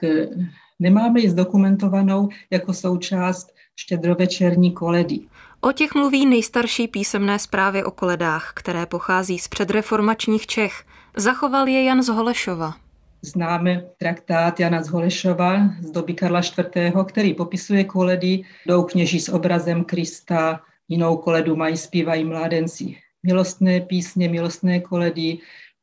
nemáme 0.78 1.20
ji 1.20 1.30
zdokumentovanou 1.30 2.28
jako 2.50 2.74
součást 2.74 3.52
štědrovečerní 3.76 4.72
koledy. 4.72 5.20
O 5.60 5.72
těch 5.72 5.94
mluví 5.94 6.26
nejstarší 6.26 6.88
písemné 6.88 7.38
zprávy 7.38 7.84
o 7.84 7.90
koledách, 7.90 8.52
které 8.54 8.86
pochází 8.86 9.38
z 9.38 9.48
předreformačních 9.48 10.46
Čech. 10.46 10.84
Zachoval 11.16 11.68
je 11.68 11.84
Jan 11.84 12.02
z 12.02 12.08
Holešova. 12.08 12.74
Známe 13.22 13.84
traktát 13.98 14.60
Jana 14.60 14.82
z 14.82 14.88
Holešova 14.88 15.60
z 15.80 15.90
doby 15.90 16.14
Karla 16.14 16.40
IV., 16.40 16.92
který 17.06 17.34
popisuje 17.34 17.84
koledy. 17.84 18.42
Jdou 18.66 18.82
kněží 18.82 19.20
s 19.20 19.28
obrazem 19.28 19.84
Krista, 19.84 20.60
jinou 20.88 21.16
koledu 21.16 21.56
mají 21.56 21.76
zpívají 21.76 22.24
mládenci. 22.24 22.96
Milostné 23.22 23.80
písně, 23.80 24.28
milostné 24.28 24.80
koledy, 24.80 25.38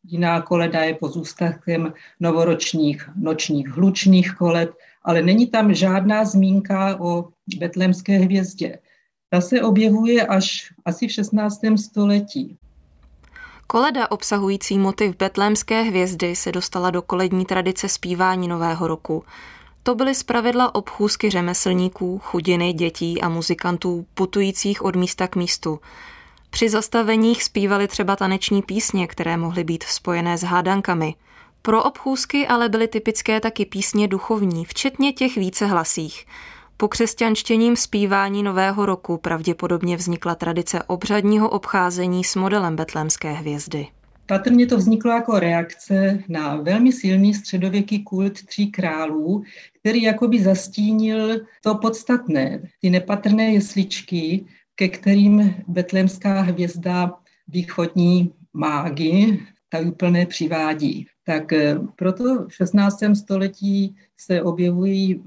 jiná 0.07 0.41
koleda 0.41 0.79
je 0.79 0.93
pozůstatkem 0.93 1.93
novoročních 2.19 3.09
nočních 3.15 3.67
hlučných 3.67 4.35
koled, 4.35 4.69
ale 5.03 5.21
není 5.21 5.47
tam 5.47 5.73
žádná 5.73 6.25
zmínka 6.25 6.99
o 6.99 7.29
betlemské 7.57 8.17
hvězdě. 8.17 8.79
Ta 9.29 9.41
se 9.41 9.61
objevuje 9.61 10.25
až 10.25 10.73
asi 10.85 11.07
v 11.07 11.11
16. 11.11 11.59
století. 11.75 12.57
Koleda 13.67 14.11
obsahující 14.11 14.77
motiv 14.77 15.17
betlémské 15.17 15.81
hvězdy 15.81 16.35
se 16.35 16.51
dostala 16.51 16.91
do 16.91 17.01
kolední 17.01 17.45
tradice 17.45 17.89
zpívání 17.89 18.47
Nového 18.47 18.87
roku. 18.87 19.23
To 19.83 19.95
byly 19.95 20.15
zpravidla 20.15 20.75
obchůzky 20.75 21.29
řemeslníků, 21.29 22.19
chudiny, 22.19 22.73
dětí 22.73 23.21
a 23.21 23.29
muzikantů 23.29 24.05
putujících 24.13 24.85
od 24.85 24.95
místa 24.95 25.27
k 25.27 25.35
místu. 25.35 25.79
Při 26.55 26.69
zastaveních 26.69 27.43
zpívali 27.43 27.87
třeba 27.87 28.15
taneční 28.15 28.61
písně, 28.61 29.07
které 29.07 29.37
mohly 29.37 29.63
být 29.63 29.83
spojené 29.83 30.37
s 30.37 30.43
hádankami. 30.43 31.15
Pro 31.61 31.83
obchůzky 31.83 32.47
ale 32.47 32.69
byly 32.69 32.87
typické 32.87 33.39
taky 33.39 33.65
písně 33.65 34.07
duchovní, 34.07 34.65
včetně 34.65 35.13
těch 35.13 35.35
více 35.35 35.65
hlasích. 35.65 36.25
Po 36.77 36.87
křesťanštěním 36.87 37.75
zpívání 37.75 38.43
Nového 38.43 38.85
roku 38.85 39.17
pravděpodobně 39.17 39.97
vznikla 39.97 40.35
tradice 40.35 40.83
obřadního 40.83 41.49
obcházení 41.49 42.23
s 42.23 42.35
modelem 42.35 42.75
betlémské 42.75 43.31
hvězdy. 43.31 43.87
Patrně 44.25 44.67
to 44.67 44.77
vzniklo 44.77 45.11
jako 45.11 45.39
reakce 45.39 46.19
na 46.27 46.55
velmi 46.55 46.91
silný 46.91 47.33
středověký 47.33 48.03
kult 48.03 48.43
tří 48.43 48.71
králů, 48.71 49.43
který 49.79 50.01
jakoby 50.01 50.43
zastínil 50.43 51.39
to 51.61 51.75
podstatné, 51.75 52.61
ty 52.81 52.89
nepatrné 52.89 53.53
jesličky, 53.53 54.45
ke 54.75 54.87
kterým 54.87 55.55
betlémská 55.67 56.41
hvězda 56.41 57.13
východní 57.47 58.33
mágy 58.53 59.39
úplné 59.87 60.25
přivádí. 60.25 61.07
Tak 61.23 61.53
eh, 61.53 61.79
proto 61.95 62.47
v 62.47 62.55
16. 62.55 62.99
století 63.13 63.95
se 64.17 64.41
objevují 64.41 65.23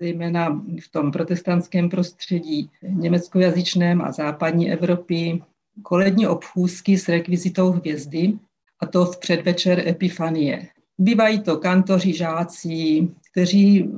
zejména 0.00 0.62
v 0.82 0.88
tom 0.90 1.10
protestantském 1.12 1.88
prostředí 1.88 2.70
německojazyčném 2.82 4.02
a 4.02 4.12
západní 4.12 4.72
Evropy, 4.72 5.42
kolední 5.82 6.26
obchůzky 6.26 6.98
s 6.98 7.08
rekvizitou 7.08 7.70
hvězdy, 7.70 8.38
a 8.80 8.86
to 8.86 9.04
v 9.04 9.18
předvečer 9.18 9.88
Epifanie. 9.88 10.68
Bývají 10.98 11.40
to 11.40 11.56
kantoři, 11.56 12.12
žáci, 12.12 13.08
kteří 13.30 13.90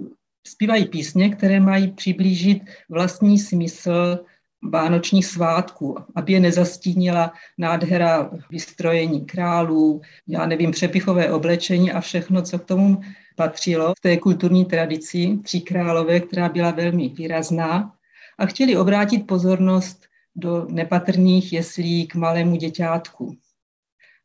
zpívají 0.46 0.84
písně, 0.84 1.30
které 1.30 1.60
mají 1.60 1.88
přiblížit 1.88 2.62
vlastní 2.88 3.38
smysl 3.38 4.18
vánočních 4.70 5.26
svátků, 5.26 5.96
aby 6.14 6.32
je 6.32 6.40
nezastínila 6.40 7.32
nádhera 7.58 8.30
vystrojení 8.50 9.24
králů, 9.24 10.00
já 10.28 10.46
nevím, 10.46 10.70
přepichové 10.70 11.32
oblečení 11.32 11.92
a 11.92 12.00
všechno, 12.00 12.42
co 12.42 12.58
k 12.58 12.64
tomu 12.64 13.00
patřilo 13.36 13.94
v 13.98 14.00
té 14.00 14.16
kulturní 14.16 14.64
tradici 14.64 15.38
Tří 15.42 15.60
králové, 15.60 16.20
která 16.20 16.48
byla 16.48 16.70
velmi 16.70 17.08
výrazná 17.08 17.94
a 18.38 18.46
chtěli 18.46 18.76
obrátit 18.76 19.26
pozornost 19.26 20.06
do 20.36 20.66
nepatrných 20.70 21.52
jeslí 21.52 22.06
k 22.06 22.14
malému 22.14 22.56
děťátku. 22.56 23.36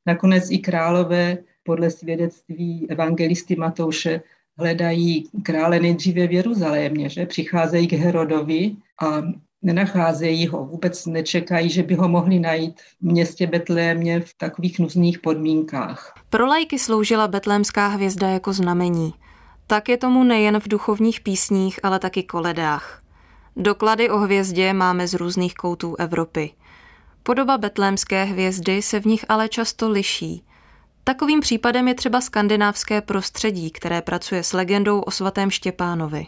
Nakonec 0.05 0.51
i 0.51 0.57
králové 0.57 1.37
podle 1.63 1.91
svědectví 1.91 2.87
evangelisty 2.89 3.55
Matouše 3.55 4.21
hledají 4.57 5.29
krále 5.43 5.79
nejdříve 5.79 6.27
v 6.27 6.31
Jeruzalémě, 6.31 7.09
že 7.09 7.25
přicházejí 7.25 7.87
k 7.87 7.93
Herodovi 7.93 8.75
a 9.01 9.21
nenacházejí 9.61 10.47
ho, 10.47 10.65
vůbec 10.65 11.05
nečekají, 11.05 11.69
že 11.69 11.83
by 11.83 11.95
ho 11.95 12.07
mohli 12.07 12.39
najít 12.39 12.81
v 12.81 13.01
městě 13.01 13.47
Betlémě 13.47 14.19
v 14.19 14.33
takových 14.37 14.79
nuzných 14.79 15.19
podmínkách. 15.19 16.13
Pro 16.29 16.45
lajky 16.45 16.79
sloužila 16.79 17.27
betlémská 17.27 17.87
hvězda 17.87 18.29
jako 18.29 18.53
znamení. 18.53 19.13
Tak 19.67 19.89
je 19.89 19.97
tomu 19.97 20.23
nejen 20.23 20.59
v 20.59 20.67
duchovních 20.67 21.21
písních, 21.21 21.79
ale 21.83 21.99
taky 21.99 22.23
koledách. 22.23 23.01
Doklady 23.55 24.09
o 24.09 24.17
hvězdě 24.17 24.73
máme 24.73 25.07
z 25.07 25.13
různých 25.13 25.53
koutů 25.53 25.95
Evropy. 25.95 26.51
Podoba 27.23 27.57
betlémské 27.57 28.23
hvězdy 28.23 28.81
se 28.81 28.99
v 28.99 29.05
nich 29.05 29.25
ale 29.29 29.49
často 29.49 29.89
liší. 29.89 30.43
Takovým 31.03 31.39
případem 31.39 31.87
je 31.87 31.95
třeba 31.95 32.21
skandinávské 32.21 33.01
prostředí, 33.01 33.71
které 33.71 34.01
pracuje 34.01 34.43
s 34.43 34.53
legendou 34.53 34.99
o 34.99 35.11
svatém 35.11 35.51
Štěpánovi. 35.51 36.27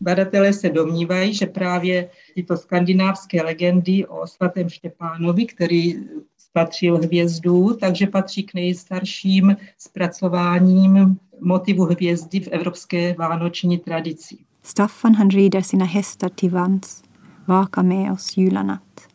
Badatelé 0.00 0.52
se 0.52 0.68
domnívají, 0.68 1.34
že 1.34 1.46
právě 1.46 2.10
tyto 2.34 2.56
skandinávské 2.56 3.42
legendy 3.42 4.06
o 4.06 4.26
svatém 4.26 4.68
Štěpánovi, 4.68 5.46
který 5.46 5.94
spatřil 6.38 6.98
hvězdu, 6.98 7.76
takže 7.80 8.06
patří 8.06 8.42
k 8.42 8.54
nejstarším 8.54 9.56
zpracováním 9.78 11.16
motivu 11.40 11.84
hvězdy 11.84 12.40
v 12.40 12.48
evropské 12.48 13.14
vánoční 13.18 13.78
tradici. 13.78 14.36
Staffan 14.62 15.14
han 15.14 15.28
rider 15.28 15.62
sina 15.62 15.86
hästar 15.86 16.30
till 16.30 16.50
vans, 16.50 17.02
vaka 17.46 17.82
med 17.82 18.12
oss 18.12 18.36
julanatt. 18.36 19.14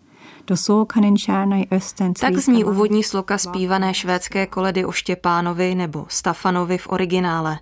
Tak 2.20 2.38
zní 2.38 2.64
úvodní 2.64 3.04
sloka 3.04 3.38
zpívané 3.38 3.94
švédské 3.94 4.48
koledy 4.48 4.86
o 4.86 4.92
Štěpánovi 4.92 5.76
nebo 5.76 6.06
Stafanovi 6.10 6.78
v 6.78 6.88
originále. 6.88 7.60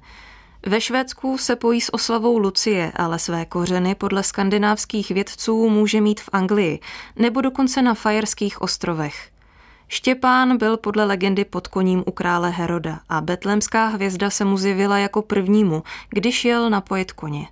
Ve 0.68 0.82
Švédsku 0.82 1.38
se 1.38 1.56
pojí 1.56 1.82
s 1.82 1.94
oslavou 1.94 2.38
Lucie, 2.38 2.92
ale 2.96 3.20
své 3.20 3.46
kořeny 3.46 3.96
podle 3.96 4.24
skandinávských 4.24 5.12
vědců 5.12 5.70
může 5.70 6.02
mít 6.02 6.22
v 6.22 6.30
Anglii 6.34 6.80
nebo 7.16 7.42
dokonce 7.42 7.82
na 7.82 7.94
Fajerských 7.94 8.62
ostrovech. 8.62 9.30
Štěpán 9.88 10.58
byl 10.58 10.78
podle 10.78 11.06
legendy 11.06 11.46
pod 11.46 11.68
koním 11.68 12.04
u 12.06 12.12
krále 12.12 12.50
Heroda 12.50 13.00
a 13.10 13.22
betlemská 13.22 13.88
hvězda 13.88 14.30
se 14.30 14.46
mu 14.46 14.58
zjevila 14.58 14.98
jako 14.98 15.22
prvnímu, 15.22 15.84
když 16.10 16.46
jel 16.46 16.70
napojit 16.70 17.12
koně. 17.12 17.48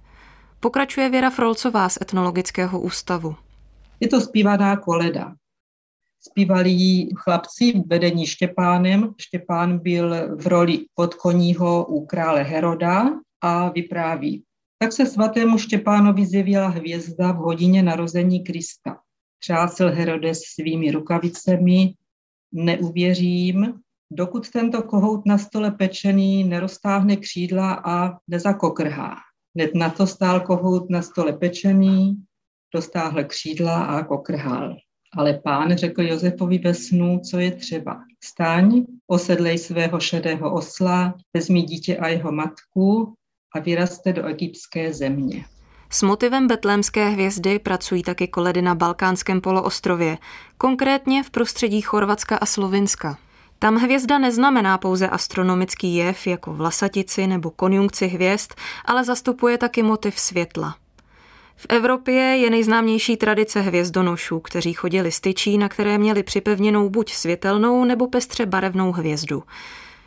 Pokračuje 0.60 1.10
Věra 1.10 1.30
Frolcová 1.30 1.90
z 1.90 1.98
Etnologického 2.02 2.80
ústavu. 2.80 3.36
Je 4.00 4.08
to 4.08 4.22
zpívaná 4.22 4.78
koleda. 4.78 5.34
Zpívali 6.30 7.08
chlapci 7.16 7.84
vedení 7.88 8.26
Štěpánem. 8.26 9.14
Štěpán 9.22 9.80
byl 9.80 10.38
v 10.38 10.48
roli 10.48 10.86
podkoního 10.96 11.86
u 11.86 12.06
krále 12.06 12.44
Heroda 12.44 13.10
a 13.42 13.70
vypráví. 13.70 14.44
Tak 14.80 14.94
se 14.94 15.06
svatému 15.06 15.58
Štěpánovi 15.58 16.26
zjevila 16.26 16.68
hvězda 16.68 17.32
v 17.32 17.36
hodině 17.36 17.84
narození 17.84 18.44
Krista. 18.44 18.98
Třásl 19.40 19.90
Herodes 19.90 20.42
svými 20.42 20.92
rukavicemi, 20.92 21.94
neuvěřím, 22.52 23.74
dokud 24.12 24.50
tento 24.50 24.84
kohout 24.84 25.26
na 25.26 25.38
stole 25.38 25.72
pečený 25.72 26.44
neroztáhne 26.44 27.16
křídla 27.16 27.74
a 27.86 28.18
nezakokrhá. 28.28 29.16
Hned 29.56 29.76
na 29.76 29.90
to 29.90 30.08
stál 30.08 30.40
kohout 30.40 30.90
na 30.90 31.02
stole 31.02 31.34
pečený, 31.34 32.24
roztáhl 32.74 33.24
křídla 33.24 33.86
a 33.86 34.04
kokrhal. 34.04 34.76
Ale 35.18 35.34
pán 35.34 35.78
řekl 35.78 36.02
Josefovi 36.02 36.58
ve 36.58 36.74
snu, 36.74 37.20
co 37.30 37.40
je 37.40 37.52
třeba. 37.52 38.02
Staň, 38.24 38.84
osedlej 39.08 39.58
svého 39.58 40.00
šedého 40.00 40.54
osla, 40.54 41.14
vezmi 41.34 41.62
dítě 41.62 41.98
a 41.98 42.08
jeho 42.08 42.32
matku 42.32 43.14
a 43.56 43.60
vyraste 43.60 44.14
do 44.14 44.26
egyptské 44.26 44.94
země. 44.94 45.46
S 45.90 46.04
motivem 46.04 46.48
betlémské 46.48 47.10
hvězdy 47.10 47.60
pracují 47.60 48.04
taky 48.04 48.28
koledy 48.28 48.62
na 48.62 48.76
Balkánském 48.76 49.42
poloostrově, 49.42 50.18
konkrétně 50.58 51.24
v 51.24 51.30
prostředí 51.30 51.82
Chorvatska 51.82 52.38
a 52.38 52.46
Slovinska. 52.46 53.18
Tam 53.60 53.76
hvězda 53.76 54.18
neznamená 54.18 54.78
pouze 54.78 55.10
astronomický 55.10 55.96
jev 55.96 56.28
jako 56.28 56.54
vlasatici 56.54 57.28
nebo 57.28 57.52
konjunkci 57.52 58.08
hvězd, 58.08 58.52
ale 58.86 59.04
zastupuje 59.04 59.58
taky 59.58 59.84
motiv 59.84 60.20
světla. 60.20 60.76
V 61.56 61.66
Evropě 61.70 62.16
je 62.16 62.50
nejznámější 62.50 63.18
tradice 63.18 63.62
hvězdonošů, 63.62 64.40
kteří 64.40 64.74
chodili 64.74 65.12
styčí, 65.12 65.58
na 65.58 65.70
které 65.70 65.98
měli 65.98 66.24
připevněnou 66.24 66.90
buď 66.90 67.12
světelnou 67.12 67.86
nebo 67.86 68.08
pestře 68.08 68.46
barevnou 68.46 68.92
hvězdu. 68.92 69.44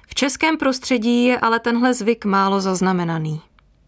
V 0.09 0.15
českém 0.15 0.57
prostředí 0.57 1.25
je 1.25 1.39
ale 1.39 1.61
tenhle 1.61 1.95
zvyk 1.95 2.25
málo 2.25 2.61
zaznamenaný. 2.61 3.41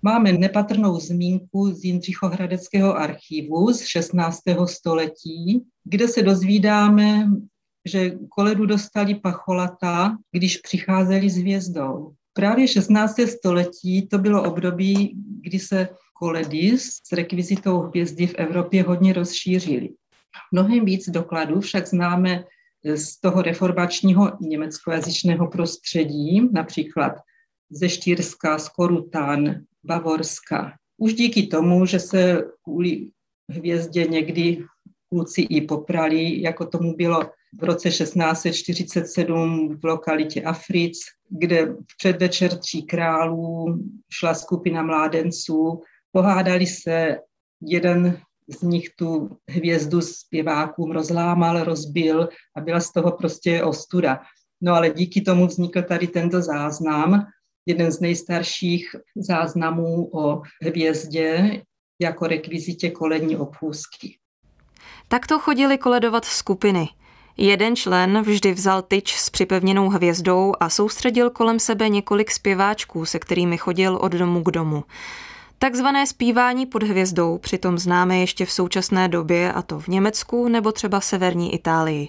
Máme 0.03 0.33
nepatrnou 0.33 1.01
zmínku 1.01 1.71
z 1.71 1.85
Jindřichohradeckého 1.85 2.97
archivu 2.97 3.73
z 3.73 3.81
16. 3.81 4.39
století, 4.67 5.63
kde 5.85 6.09
se 6.09 6.23
dozvídáme, 6.23 7.31
že 7.89 8.13
koledu 8.29 8.67
dostali 8.67 9.15
pacholata, 9.15 10.17
když 10.33 10.57
přicházeli 10.57 11.31
s 11.31 11.37
hvězdou. 11.37 12.13
Právě 12.33 12.69
16. 12.69 13.15
století 13.27 14.09
to 14.09 14.19
bylo 14.19 14.43
období, 14.43 15.15
kdy 15.41 15.59
se 15.59 15.89
koledy 16.21 16.79
s 16.79 17.13
rekvizitou 17.13 17.79
hvězdy 17.79 18.27
v 18.27 18.35
Evropě 18.35 18.83
hodně 18.83 19.13
rozšířily. 19.13 19.89
Mnohem 20.53 20.85
víc 20.85 21.09
dokladů 21.09 21.61
však 21.61 21.89
známe 21.89 22.45
z 22.95 23.21
toho 23.21 23.43
reformačního 23.43 24.33
německojazyčného 24.41 25.47
prostředí, 25.47 26.49
například 26.53 27.13
ze 27.71 27.89
Štýrska, 27.89 28.59
z 28.59 28.69
Korután, 28.69 29.55
Bavorska. 29.85 30.73
Už 30.97 31.15
díky 31.15 31.47
tomu, 31.47 31.87
že 31.87 32.01
se 32.01 32.45
kvůli 32.65 33.11
hvězdě 33.49 34.05
někdy 34.05 34.65
kluci 35.09 35.41
i 35.41 35.61
poprali, 35.61 36.43
jako 36.43 36.67
tomu 36.67 36.97
bylo 36.97 37.31
v 37.61 37.65
roce 37.65 37.91
1647 37.91 39.79
v 39.81 39.85
lokalitě 39.85 40.43
Afric, 40.43 40.99
kde 41.29 41.67
v 41.67 41.97
předvečer 41.99 42.59
tří 42.59 42.83
králů 42.83 43.79
šla 44.13 44.35
skupina 44.35 44.83
mládenců, 44.83 45.83
pohádali 46.13 46.67
se, 46.67 47.19
jeden 47.61 48.21
z 48.49 48.63
nich 48.63 48.91
tu 48.97 49.37
hvězdu 49.49 50.01
zpěvákům 50.01 50.91
rozlámal, 50.91 51.65
rozbil 51.65 52.29
a 52.57 52.61
byla 52.61 52.81
z 52.81 52.93
toho 52.93 53.13
prostě 53.13 53.65
ostuda. 53.65 54.21
No 54.61 54.75
ale 54.75 54.91
díky 54.91 55.21
tomu 55.21 55.47
vznikl 55.47 55.83
tady 55.83 56.07
tento 56.07 56.43
záznam, 56.43 57.27
jeden 57.67 57.93
z 57.93 58.01
nejstarších 58.01 58.97
záznamů 59.17 60.11
o 60.19 60.43
hvězdě 60.63 61.63
jako 62.01 62.27
rekvizitě 62.27 62.91
kolední 62.91 63.37
obchůzky. 63.37 64.19
Takto 65.09 65.39
chodili 65.39 65.79
koledovat 65.79 66.25
skupiny. 66.25 66.89
Jeden 67.37 67.77
člen 67.77 68.23
vždy 68.23 68.53
vzal 68.53 68.83
tyč 68.83 69.15
s 69.15 69.31
připevněnou 69.31 69.89
hvězdou 69.89 70.55
a 70.61 70.71
soustředil 70.71 71.31
kolem 71.31 71.59
sebe 71.59 71.89
několik 71.89 72.31
zpěváčků, 72.31 73.05
se 73.05 73.19
kterými 73.19 73.59
chodil 73.59 73.97
od 73.97 74.13
domu 74.13 74.43
k 74.43 74.51
domu. 74.51 74.85
Takzvané 75.63 76.07
zpívání 76.07 76.67
pod 76.67 76.83
hvězdou 76.83 77.39
přitom 77.39 77.79
známe 77.79 78.19
ještě 78.19 78.47
v 78.47 78.51
současné 78.51 79.09
době, 79.09 79.53
a 79.53 79.63
to 79.63 79.81
v 79.81 79.89
Německu 79.89 80.49
nebo 80.49 80.73
třeba 80.73 81.01
v 81.01 81.05
severní 81.05 81.55
Itálii. 81.55 82.09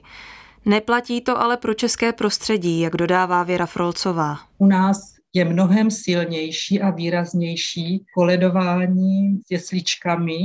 Neplatí 0.66 1.22
to 1.22 1.42
ale 1.42 1.58
pro 1.58 1.74
české 1.74 2.14
prostředí, 2.14 2.80
jak 2.80 2.96
dodává 2.96 3.44
Věra 3.44 3.66
Frolcová. 3.66 4.38
U 4.58 4.66
nás 4.66 5.16
je 5.34 5.46
mnohem 5.46 5.92
silnější 5.92 6.82
a 6.82 6.90
výraznější 6.90 8.06
koledování 8.16 9.38
s 9.48 9.52
jesličkami 9.52 10.40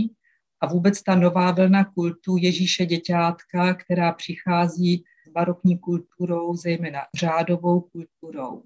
a 0.61 0.66
vůbec 0.66 1.03
ta 1.03 1.14
nová 1.14 1.53
vlna 1.53 1.85
kultu 1.85 2.37
Ježíše 2.37 2.87
děťátka, 2.87 3.75
která 3.75 4.12
přichází 4.12 5.05
s 5.29 5.33
barokní 5.33 5.79
kulturou, 5.79 6.55
zejména 6.55 7.01
řádovou 7.14 7.81
kulturou. 7.81 8.62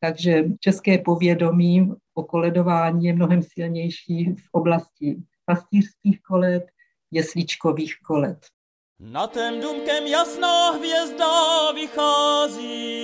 Takže 0.00 0.44
české 0.60 0.98
povědomí 0.98 1.92
o 2.14 2.22
koledování 2.22 3.04
je 3.04 3.12
mnohem 3.12 3.42
silnější 3.42 4.24
v 4.24 4.48
oblasti 4.52 5.16
pastýřských 5.44 6.22
koled, 6.22 6.64
jesličkových 7.10 7.96
koled. 8.06 8.38
Na 9.00 9.26
ten 9.26 9.60
důmkem 9.60 10.06
jasná 10.06 10.70
hvězda 10.70 11.72
vychází, 11.72 13.02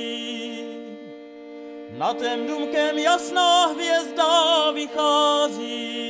na 1.99 2.15
ten 2.15 2.47
důmkem 2.47 2.99
jasná 2.99 3.67
hvězda 3.67 4.71
vychází, 4.71 6.09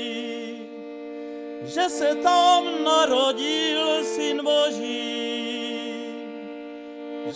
že 1.64 1.88
se 1.88 2.14
tam 2.14 2.84
narodil 2.84 4.04
syn 4.04 4.44
Boží, 4.44 5.78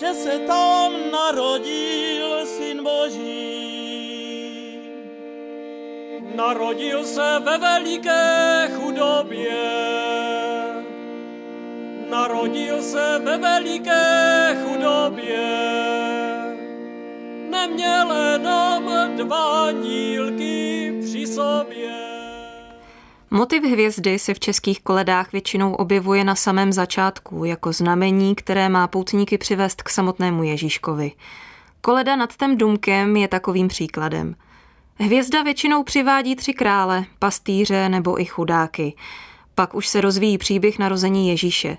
že 0.00 0.14
se 0.14 0.38
tam 0.38 1.10
narodil 1.10 2.46
syn 2.46 2.82
Boží. 2.84 3.61
Narodil 6.22 7.04
se 7.04 7.38
ve 7.44 7.58
veliké 7.58 8.68
chudobě, 8.76 9.62
narodil 12.10 12.82
se 12.82 13.20
ve 13.24 13.38
veliké 13.38 14.56
chudobě, 14.64 15.48
neměl 17.50 18.12
jenom 18.12 18.84
dva 19.16 19.72
dílky 19.72 20.92
při 21.00 21.26
sobě. 21.26 21.92
Motiv 23.30 23.64
hvězdy 23.64 24.18
se 24.18 24.34
v 24.34 24.40
českých 24.40 24.80
koledách 24.80 25.32
většinou 25.32 25.74
objevuje 25.74 26.24
na 26.24 26.34
samém 26.34 26.72
začátku 26.72 27.44
jako 27.44 27.72
znamení, 27.72 28.34
které 28.34 28.68
má 28.68 28.88
poutníky 28.88 29.38
přivést 29.38 29.82
k 29.82 29.88
samotnému 29.88 30.42
Ježíškovi. 30.42 31.12
Koleda 31.80 32.16
nad 32.16 32.36
tím 32.36 32.58
důmkem 32.58 33.16
je 33.16 33.28
takovým 33.28 33.68
příkladem. 33.68 34.34
Hvězda 34.98 35.42
většinou 35.42 35.82
přivádí 35.82 36.36
tři 36.36 36.52
krále, 36.52 37.04
pastýře 37.18 37.88
nebo 37.88 38.20
i 38.20 38.24
chudáky. 38.24 38.94
Pak 39.54 39.74
už 39.74 39.88
se 39.88 40.00
rozvíjí 40.00 40.38
příběh 40.38 40.78
narození 40.78 41.28
Ježíše. 41.28 41.78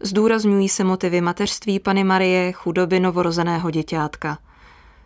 Zdůrazňují 0.00 0.68
se 0.68 0.84
motivy 0.84 1.20
mateřství 1.20 1.80
Pany 1.80 2.04
Marie, 2.04 2.52
chudoby 2.52 3.00
novorozeného 3.00 3.70
děťátka. 3.70 4.38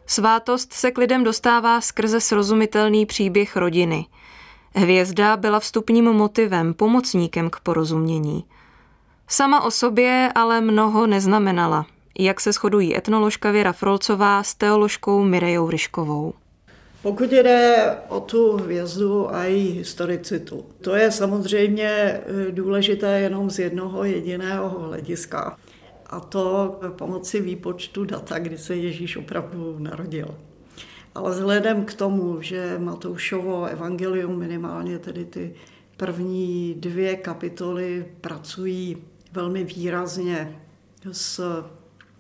Svátost 0.06 0.72
se 0.72 0.90
k 0.90 0.98
lidem 0.98 1.24
dostává 1.24 1.80
skrze 1.80 2.20
srozumitelný 2.20 3.06
příběh 3.06 3.56
rodiny– 3.56 4.06
Hvězda 4.78 5.36
byla 5.36 5.60
vstupním 5.60 6.04
motivem, 6.04 6.74
pomocníkem 6.74 7.50
k 7.50 7.60
porozumění. 7.60 8.44
Sama 9.28 9.62
o 9.62 9.70
sobě 9.70 10.32
ale 10.34 10.60
mnoho 10.60 11.06
neznamenala, 11.06 11.86
jak 12.18 12.40
se 12.40 12.52
shodují 12.52 12.96
etnoložka 12.96 13.50
Věra 13.50 13.72
Frolcová 13.72 14.42
s 14.42 14.54
teoložkou 14.54 15.24
Mirejou 15.24 15.70
Ryškovou. 15.70 16.34
Pokud 17.06 17.32
jde 17.32 17.96
o 18.08 18.20
tu 18.20 18.56
hvězdu 18.56 19.34
a 19.34 19.44
její 19.44 19.70
historicitu, 19.70 20.64
to 20.80 20.94
je 20.96 21.12
samozřejmě 21.12 21.88
eh, 21.88 22.22
důležité 22.52 23.20
jenom 23.20 23.50
z 23.50 23.58
jednoho 23.58 24.04
jediného 24.04 24.68
hlediska. 24.68 25.58
A 26.06 26.20
to 26.20 26.78
pomocí 26.88 27.40
výpočtu 27.40 28.04
data, 28.04 28.38
kdy 28.38 28.58
se 28.58 28.76
Ježíš 28.76 29.16
opravdu 29.16 29.76
narodil. 29.78 30.34
Ale 31.14 31.30
vzhledem 31.30 31.84
k 31.84 31.94
tomu, 31.94 32.42
že 32.42 32.78
Matoušovo 32.78 33.64
evangelium, 33.64 34.38
minimálně 34.38 34.98
tedy 34.98 35.24
ty 35.24 35.54
první 35.96 36.74
dvě 36.78 37.16
kapitoly, 37.16 38.06
pracují 38.20 38.96
velmi 39.32 39.64
výrazně 39.64 40.60
s 41.12 41.64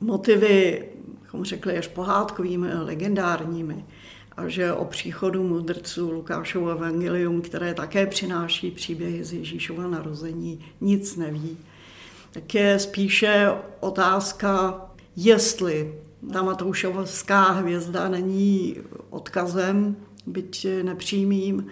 motivy, 0.00 0.84
bychom 1.22 1.44
řekli, 1.44 1.78
až 1.78 1.88
pohádkovými, 1.88 2.68
legendárními, 2.74 3.84
a 4.36 4.48
že 4.48 4.72
o 4.72 4.84
příchodu 4.84 5.42
mudrců 5.42 6.12
Lukášovo 6.12 6.70
evangelium, 6.70 7.42
které 7.42 7.74
také 7.74 8.06
přináší 8.06 8.70
příběhy 8.70 9.24
z 9.24 9.32
Ježíšova 9.32 9.86
narození, 9.86 10.64
nic 10.80 11.16
neví, 11.16 11.58
tak 12.30 12.54
je 12.54 12.78
spíše 12.78 13.52
otázka, 13.80 14.80
jestli 15.16 15.94
ta 16.32 16.42
Matoušovská 16.42 17.42
hvězda 17.42 18.08
není 18.08 18.76
odkazem, 19.10 19.96
byť 20.26 20.66
nepřímým, 20.82 21.66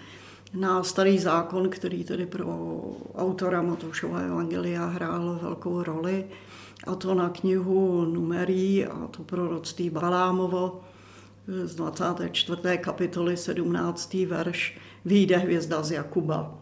na 0.55 0.83
starý 0.83 1.19
zákon, 1.19 1.69
který 1.69 2.03
tedy 2.03 2.25
pro 2.25 2.45
autora 3.15 3.61
Matoušova 3.61 4.19
Evangelia 4.19 4.85
hrál 4.85 5.39
velkou 5.41 5.83
roli, 5.83 6.25
a 6.87 6.95
to 6.95 7.13
na 7.13 7.29
knihu 7.29 8.05
Numerí 8.05 8.85
a 8.85 9.07
to 9.07 9.23
proroctví 9.23 9.89
Balámovo 9.89 10.81
z 11.47 11.75
24. 11.75 12.77
kapitoly 12.77 13.37
17. 13.37 14.13
verš 14.13 14.77
Výjde 15.05 15.37
hvězda 15.37 15.83
z 15.83 15.91
Jakuba. 15.91 16.55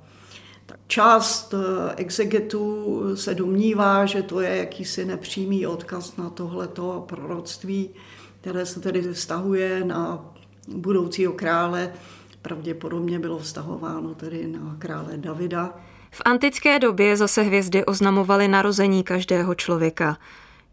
Tak 0.66 0.80
část 0.88 1.54
eh, 1.54 1.94
exegetů 1.96 3.02
se 3.16 3.36
domnívá, 3.36 4.06
že 4.06 4.24
to 4.24 4.40
je 4.40 4.58
jakýsi 4.58 5.06
nepřímý 5.06 5.68
odkaz 5.68 6.18
na 6.18 6.30
tohleto 6.30 7.06
proroctví, 7.10 7.90
které 8.42 8.66
se 8.66 8.80
tedy 8.80 9.02
vztahuje 9.14 9.84
na 9.84 10.34
budoucího 10.68 11.34
krále, 11.34 11.94
pravděpodobně 12.42 13.20
bylo 13.20 13.40
vztahováno 13.40 14.16
tedy 14.16 14.48
na 14.48 14.76
krále 14.80 15.18
Davida. 15.18 15.74
V 16.12 16.22
antické 16.26 16.80
době 16.80 17.18
zase 17.18 17.42
hvězdy 17.42 17.86
oznamovaly 17.86 18.48
narození 18.48 19.04
každého 19.04 19.56
člověka. 19.56 20.18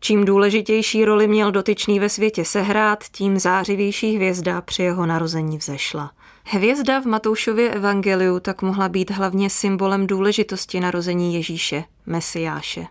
Čím 0.00 0.24
důležitější 0.24 1.04
roli 1.04 1.28
měl 1.28 1.52
dotyčný 1.52 2.00
ve 2.00 2.08
světě 2.08 2.44
sehrát, 2.44 3.04
tím 3.12 3.38
zářivější 3.38 4.16
hvězda 4.16 4.60
při 4.60 4.82
jeho 4.82 5.06
narození 5.06 5.58
vzešla. 5.58 6.10
Hvězda 6.44 7.00
v 7.00 7.06
Matoušově 7.06 7.70
evangeliu 7.70 8.40
tak 8.40 8.62
mohla 8.62 8.88
být 8.88 9.10
hlavně 9.10 9.50
symbolem 9.50 10.06
důležitosti 10.06 10.80
narození 10.80 11.34
Ježíše, 11.34 11.84
Mesiáše. 12.06 12.86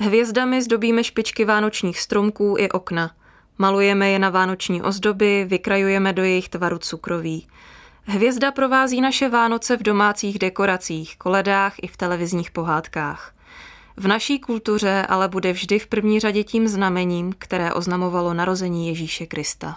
Hvězdami 0.00 0.62
zdobíme 0.62 1.04
špičky 1.04 1.44
vánočních 1.44 2.00
stromků 2.00 2.56
i 2.58 2.68
okna. 2.68 3.10
Malujeme 3.58 4.10
je 4.10 4.18
na 4.18 4.30
vánoční 4.30 4.82
ozdoby, 4.82 5.44
vykrajujeme 5.48 6.12
do 6.12 6.22
jejich 6.22 6.48
tvaru 6.48 6.78
cukroví. 6.78 7.46
Hvězda 8.04 8.52
provází 8.52 9.00
naše 9.00 9.28
Vánoce 9.28 9.76
v 9.76 9.82
domácích 9.82 10.38
dekoracích, 10.38 11.16
koledách 11.18 11.74
i 11.82 11.86
v 11.86 11.96
televizních 11.96 12.50
pohádkách. 12.50 13.34
V 13.96 14.06
naší 14.06 14.38
kultuře 14.38 15.06
ale 15.08 15.28
bude 15.28 15.52
vždy 15.52 15.78
v 15.78 15.86
první 15.86 16.20
řadě 16.20 16.44
tím 16.44 16.68
znamením, 16.68 17.32
které 17.38 17.72
oznamovalo 17.72 18.34
narození 18.34 18.88
Ježíše 18.88 19.26
Krista. 19.26 19.76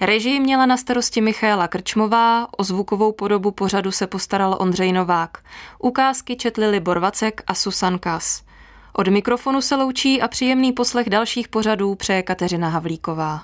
Režii 0.00 0.40
měla 0.40 0.66
na 0.66 0.76
starosti 0.76 1.20
Michaela 1.20 1.68
Krčmová, 1.68 2.48
o 2.56 2.64
zvukovou 2.64 3.12
podobu 3.12 3.50
pořadu 3.50 3.92
se 3.92 4.06
postaral 4.06 4.56
Ondřej 4.60 4.92
Novák. 4.92 5.38
Ukázky 5.78 6.36
četli 6.36 6.70
Libor 6.70 6.98
Vacek 6.98 7.42
a 7.46 7.54
Susan 7.54 7.98
Kas. 7.98 8.42
Od 8.92 9.08
mikrofonu 9.08 9.60
se 9.60 9.76
loučí 9.76 10.22
a 10.22 10.28
příjemný 10.28 10.72
poslech 10.72 11.10
dalších 11.10 11.48
pořadů 11.48 11.94
přeje 11.94 12.22
Kateřina 12.22 12.68
Havlíková. 12.68 13.42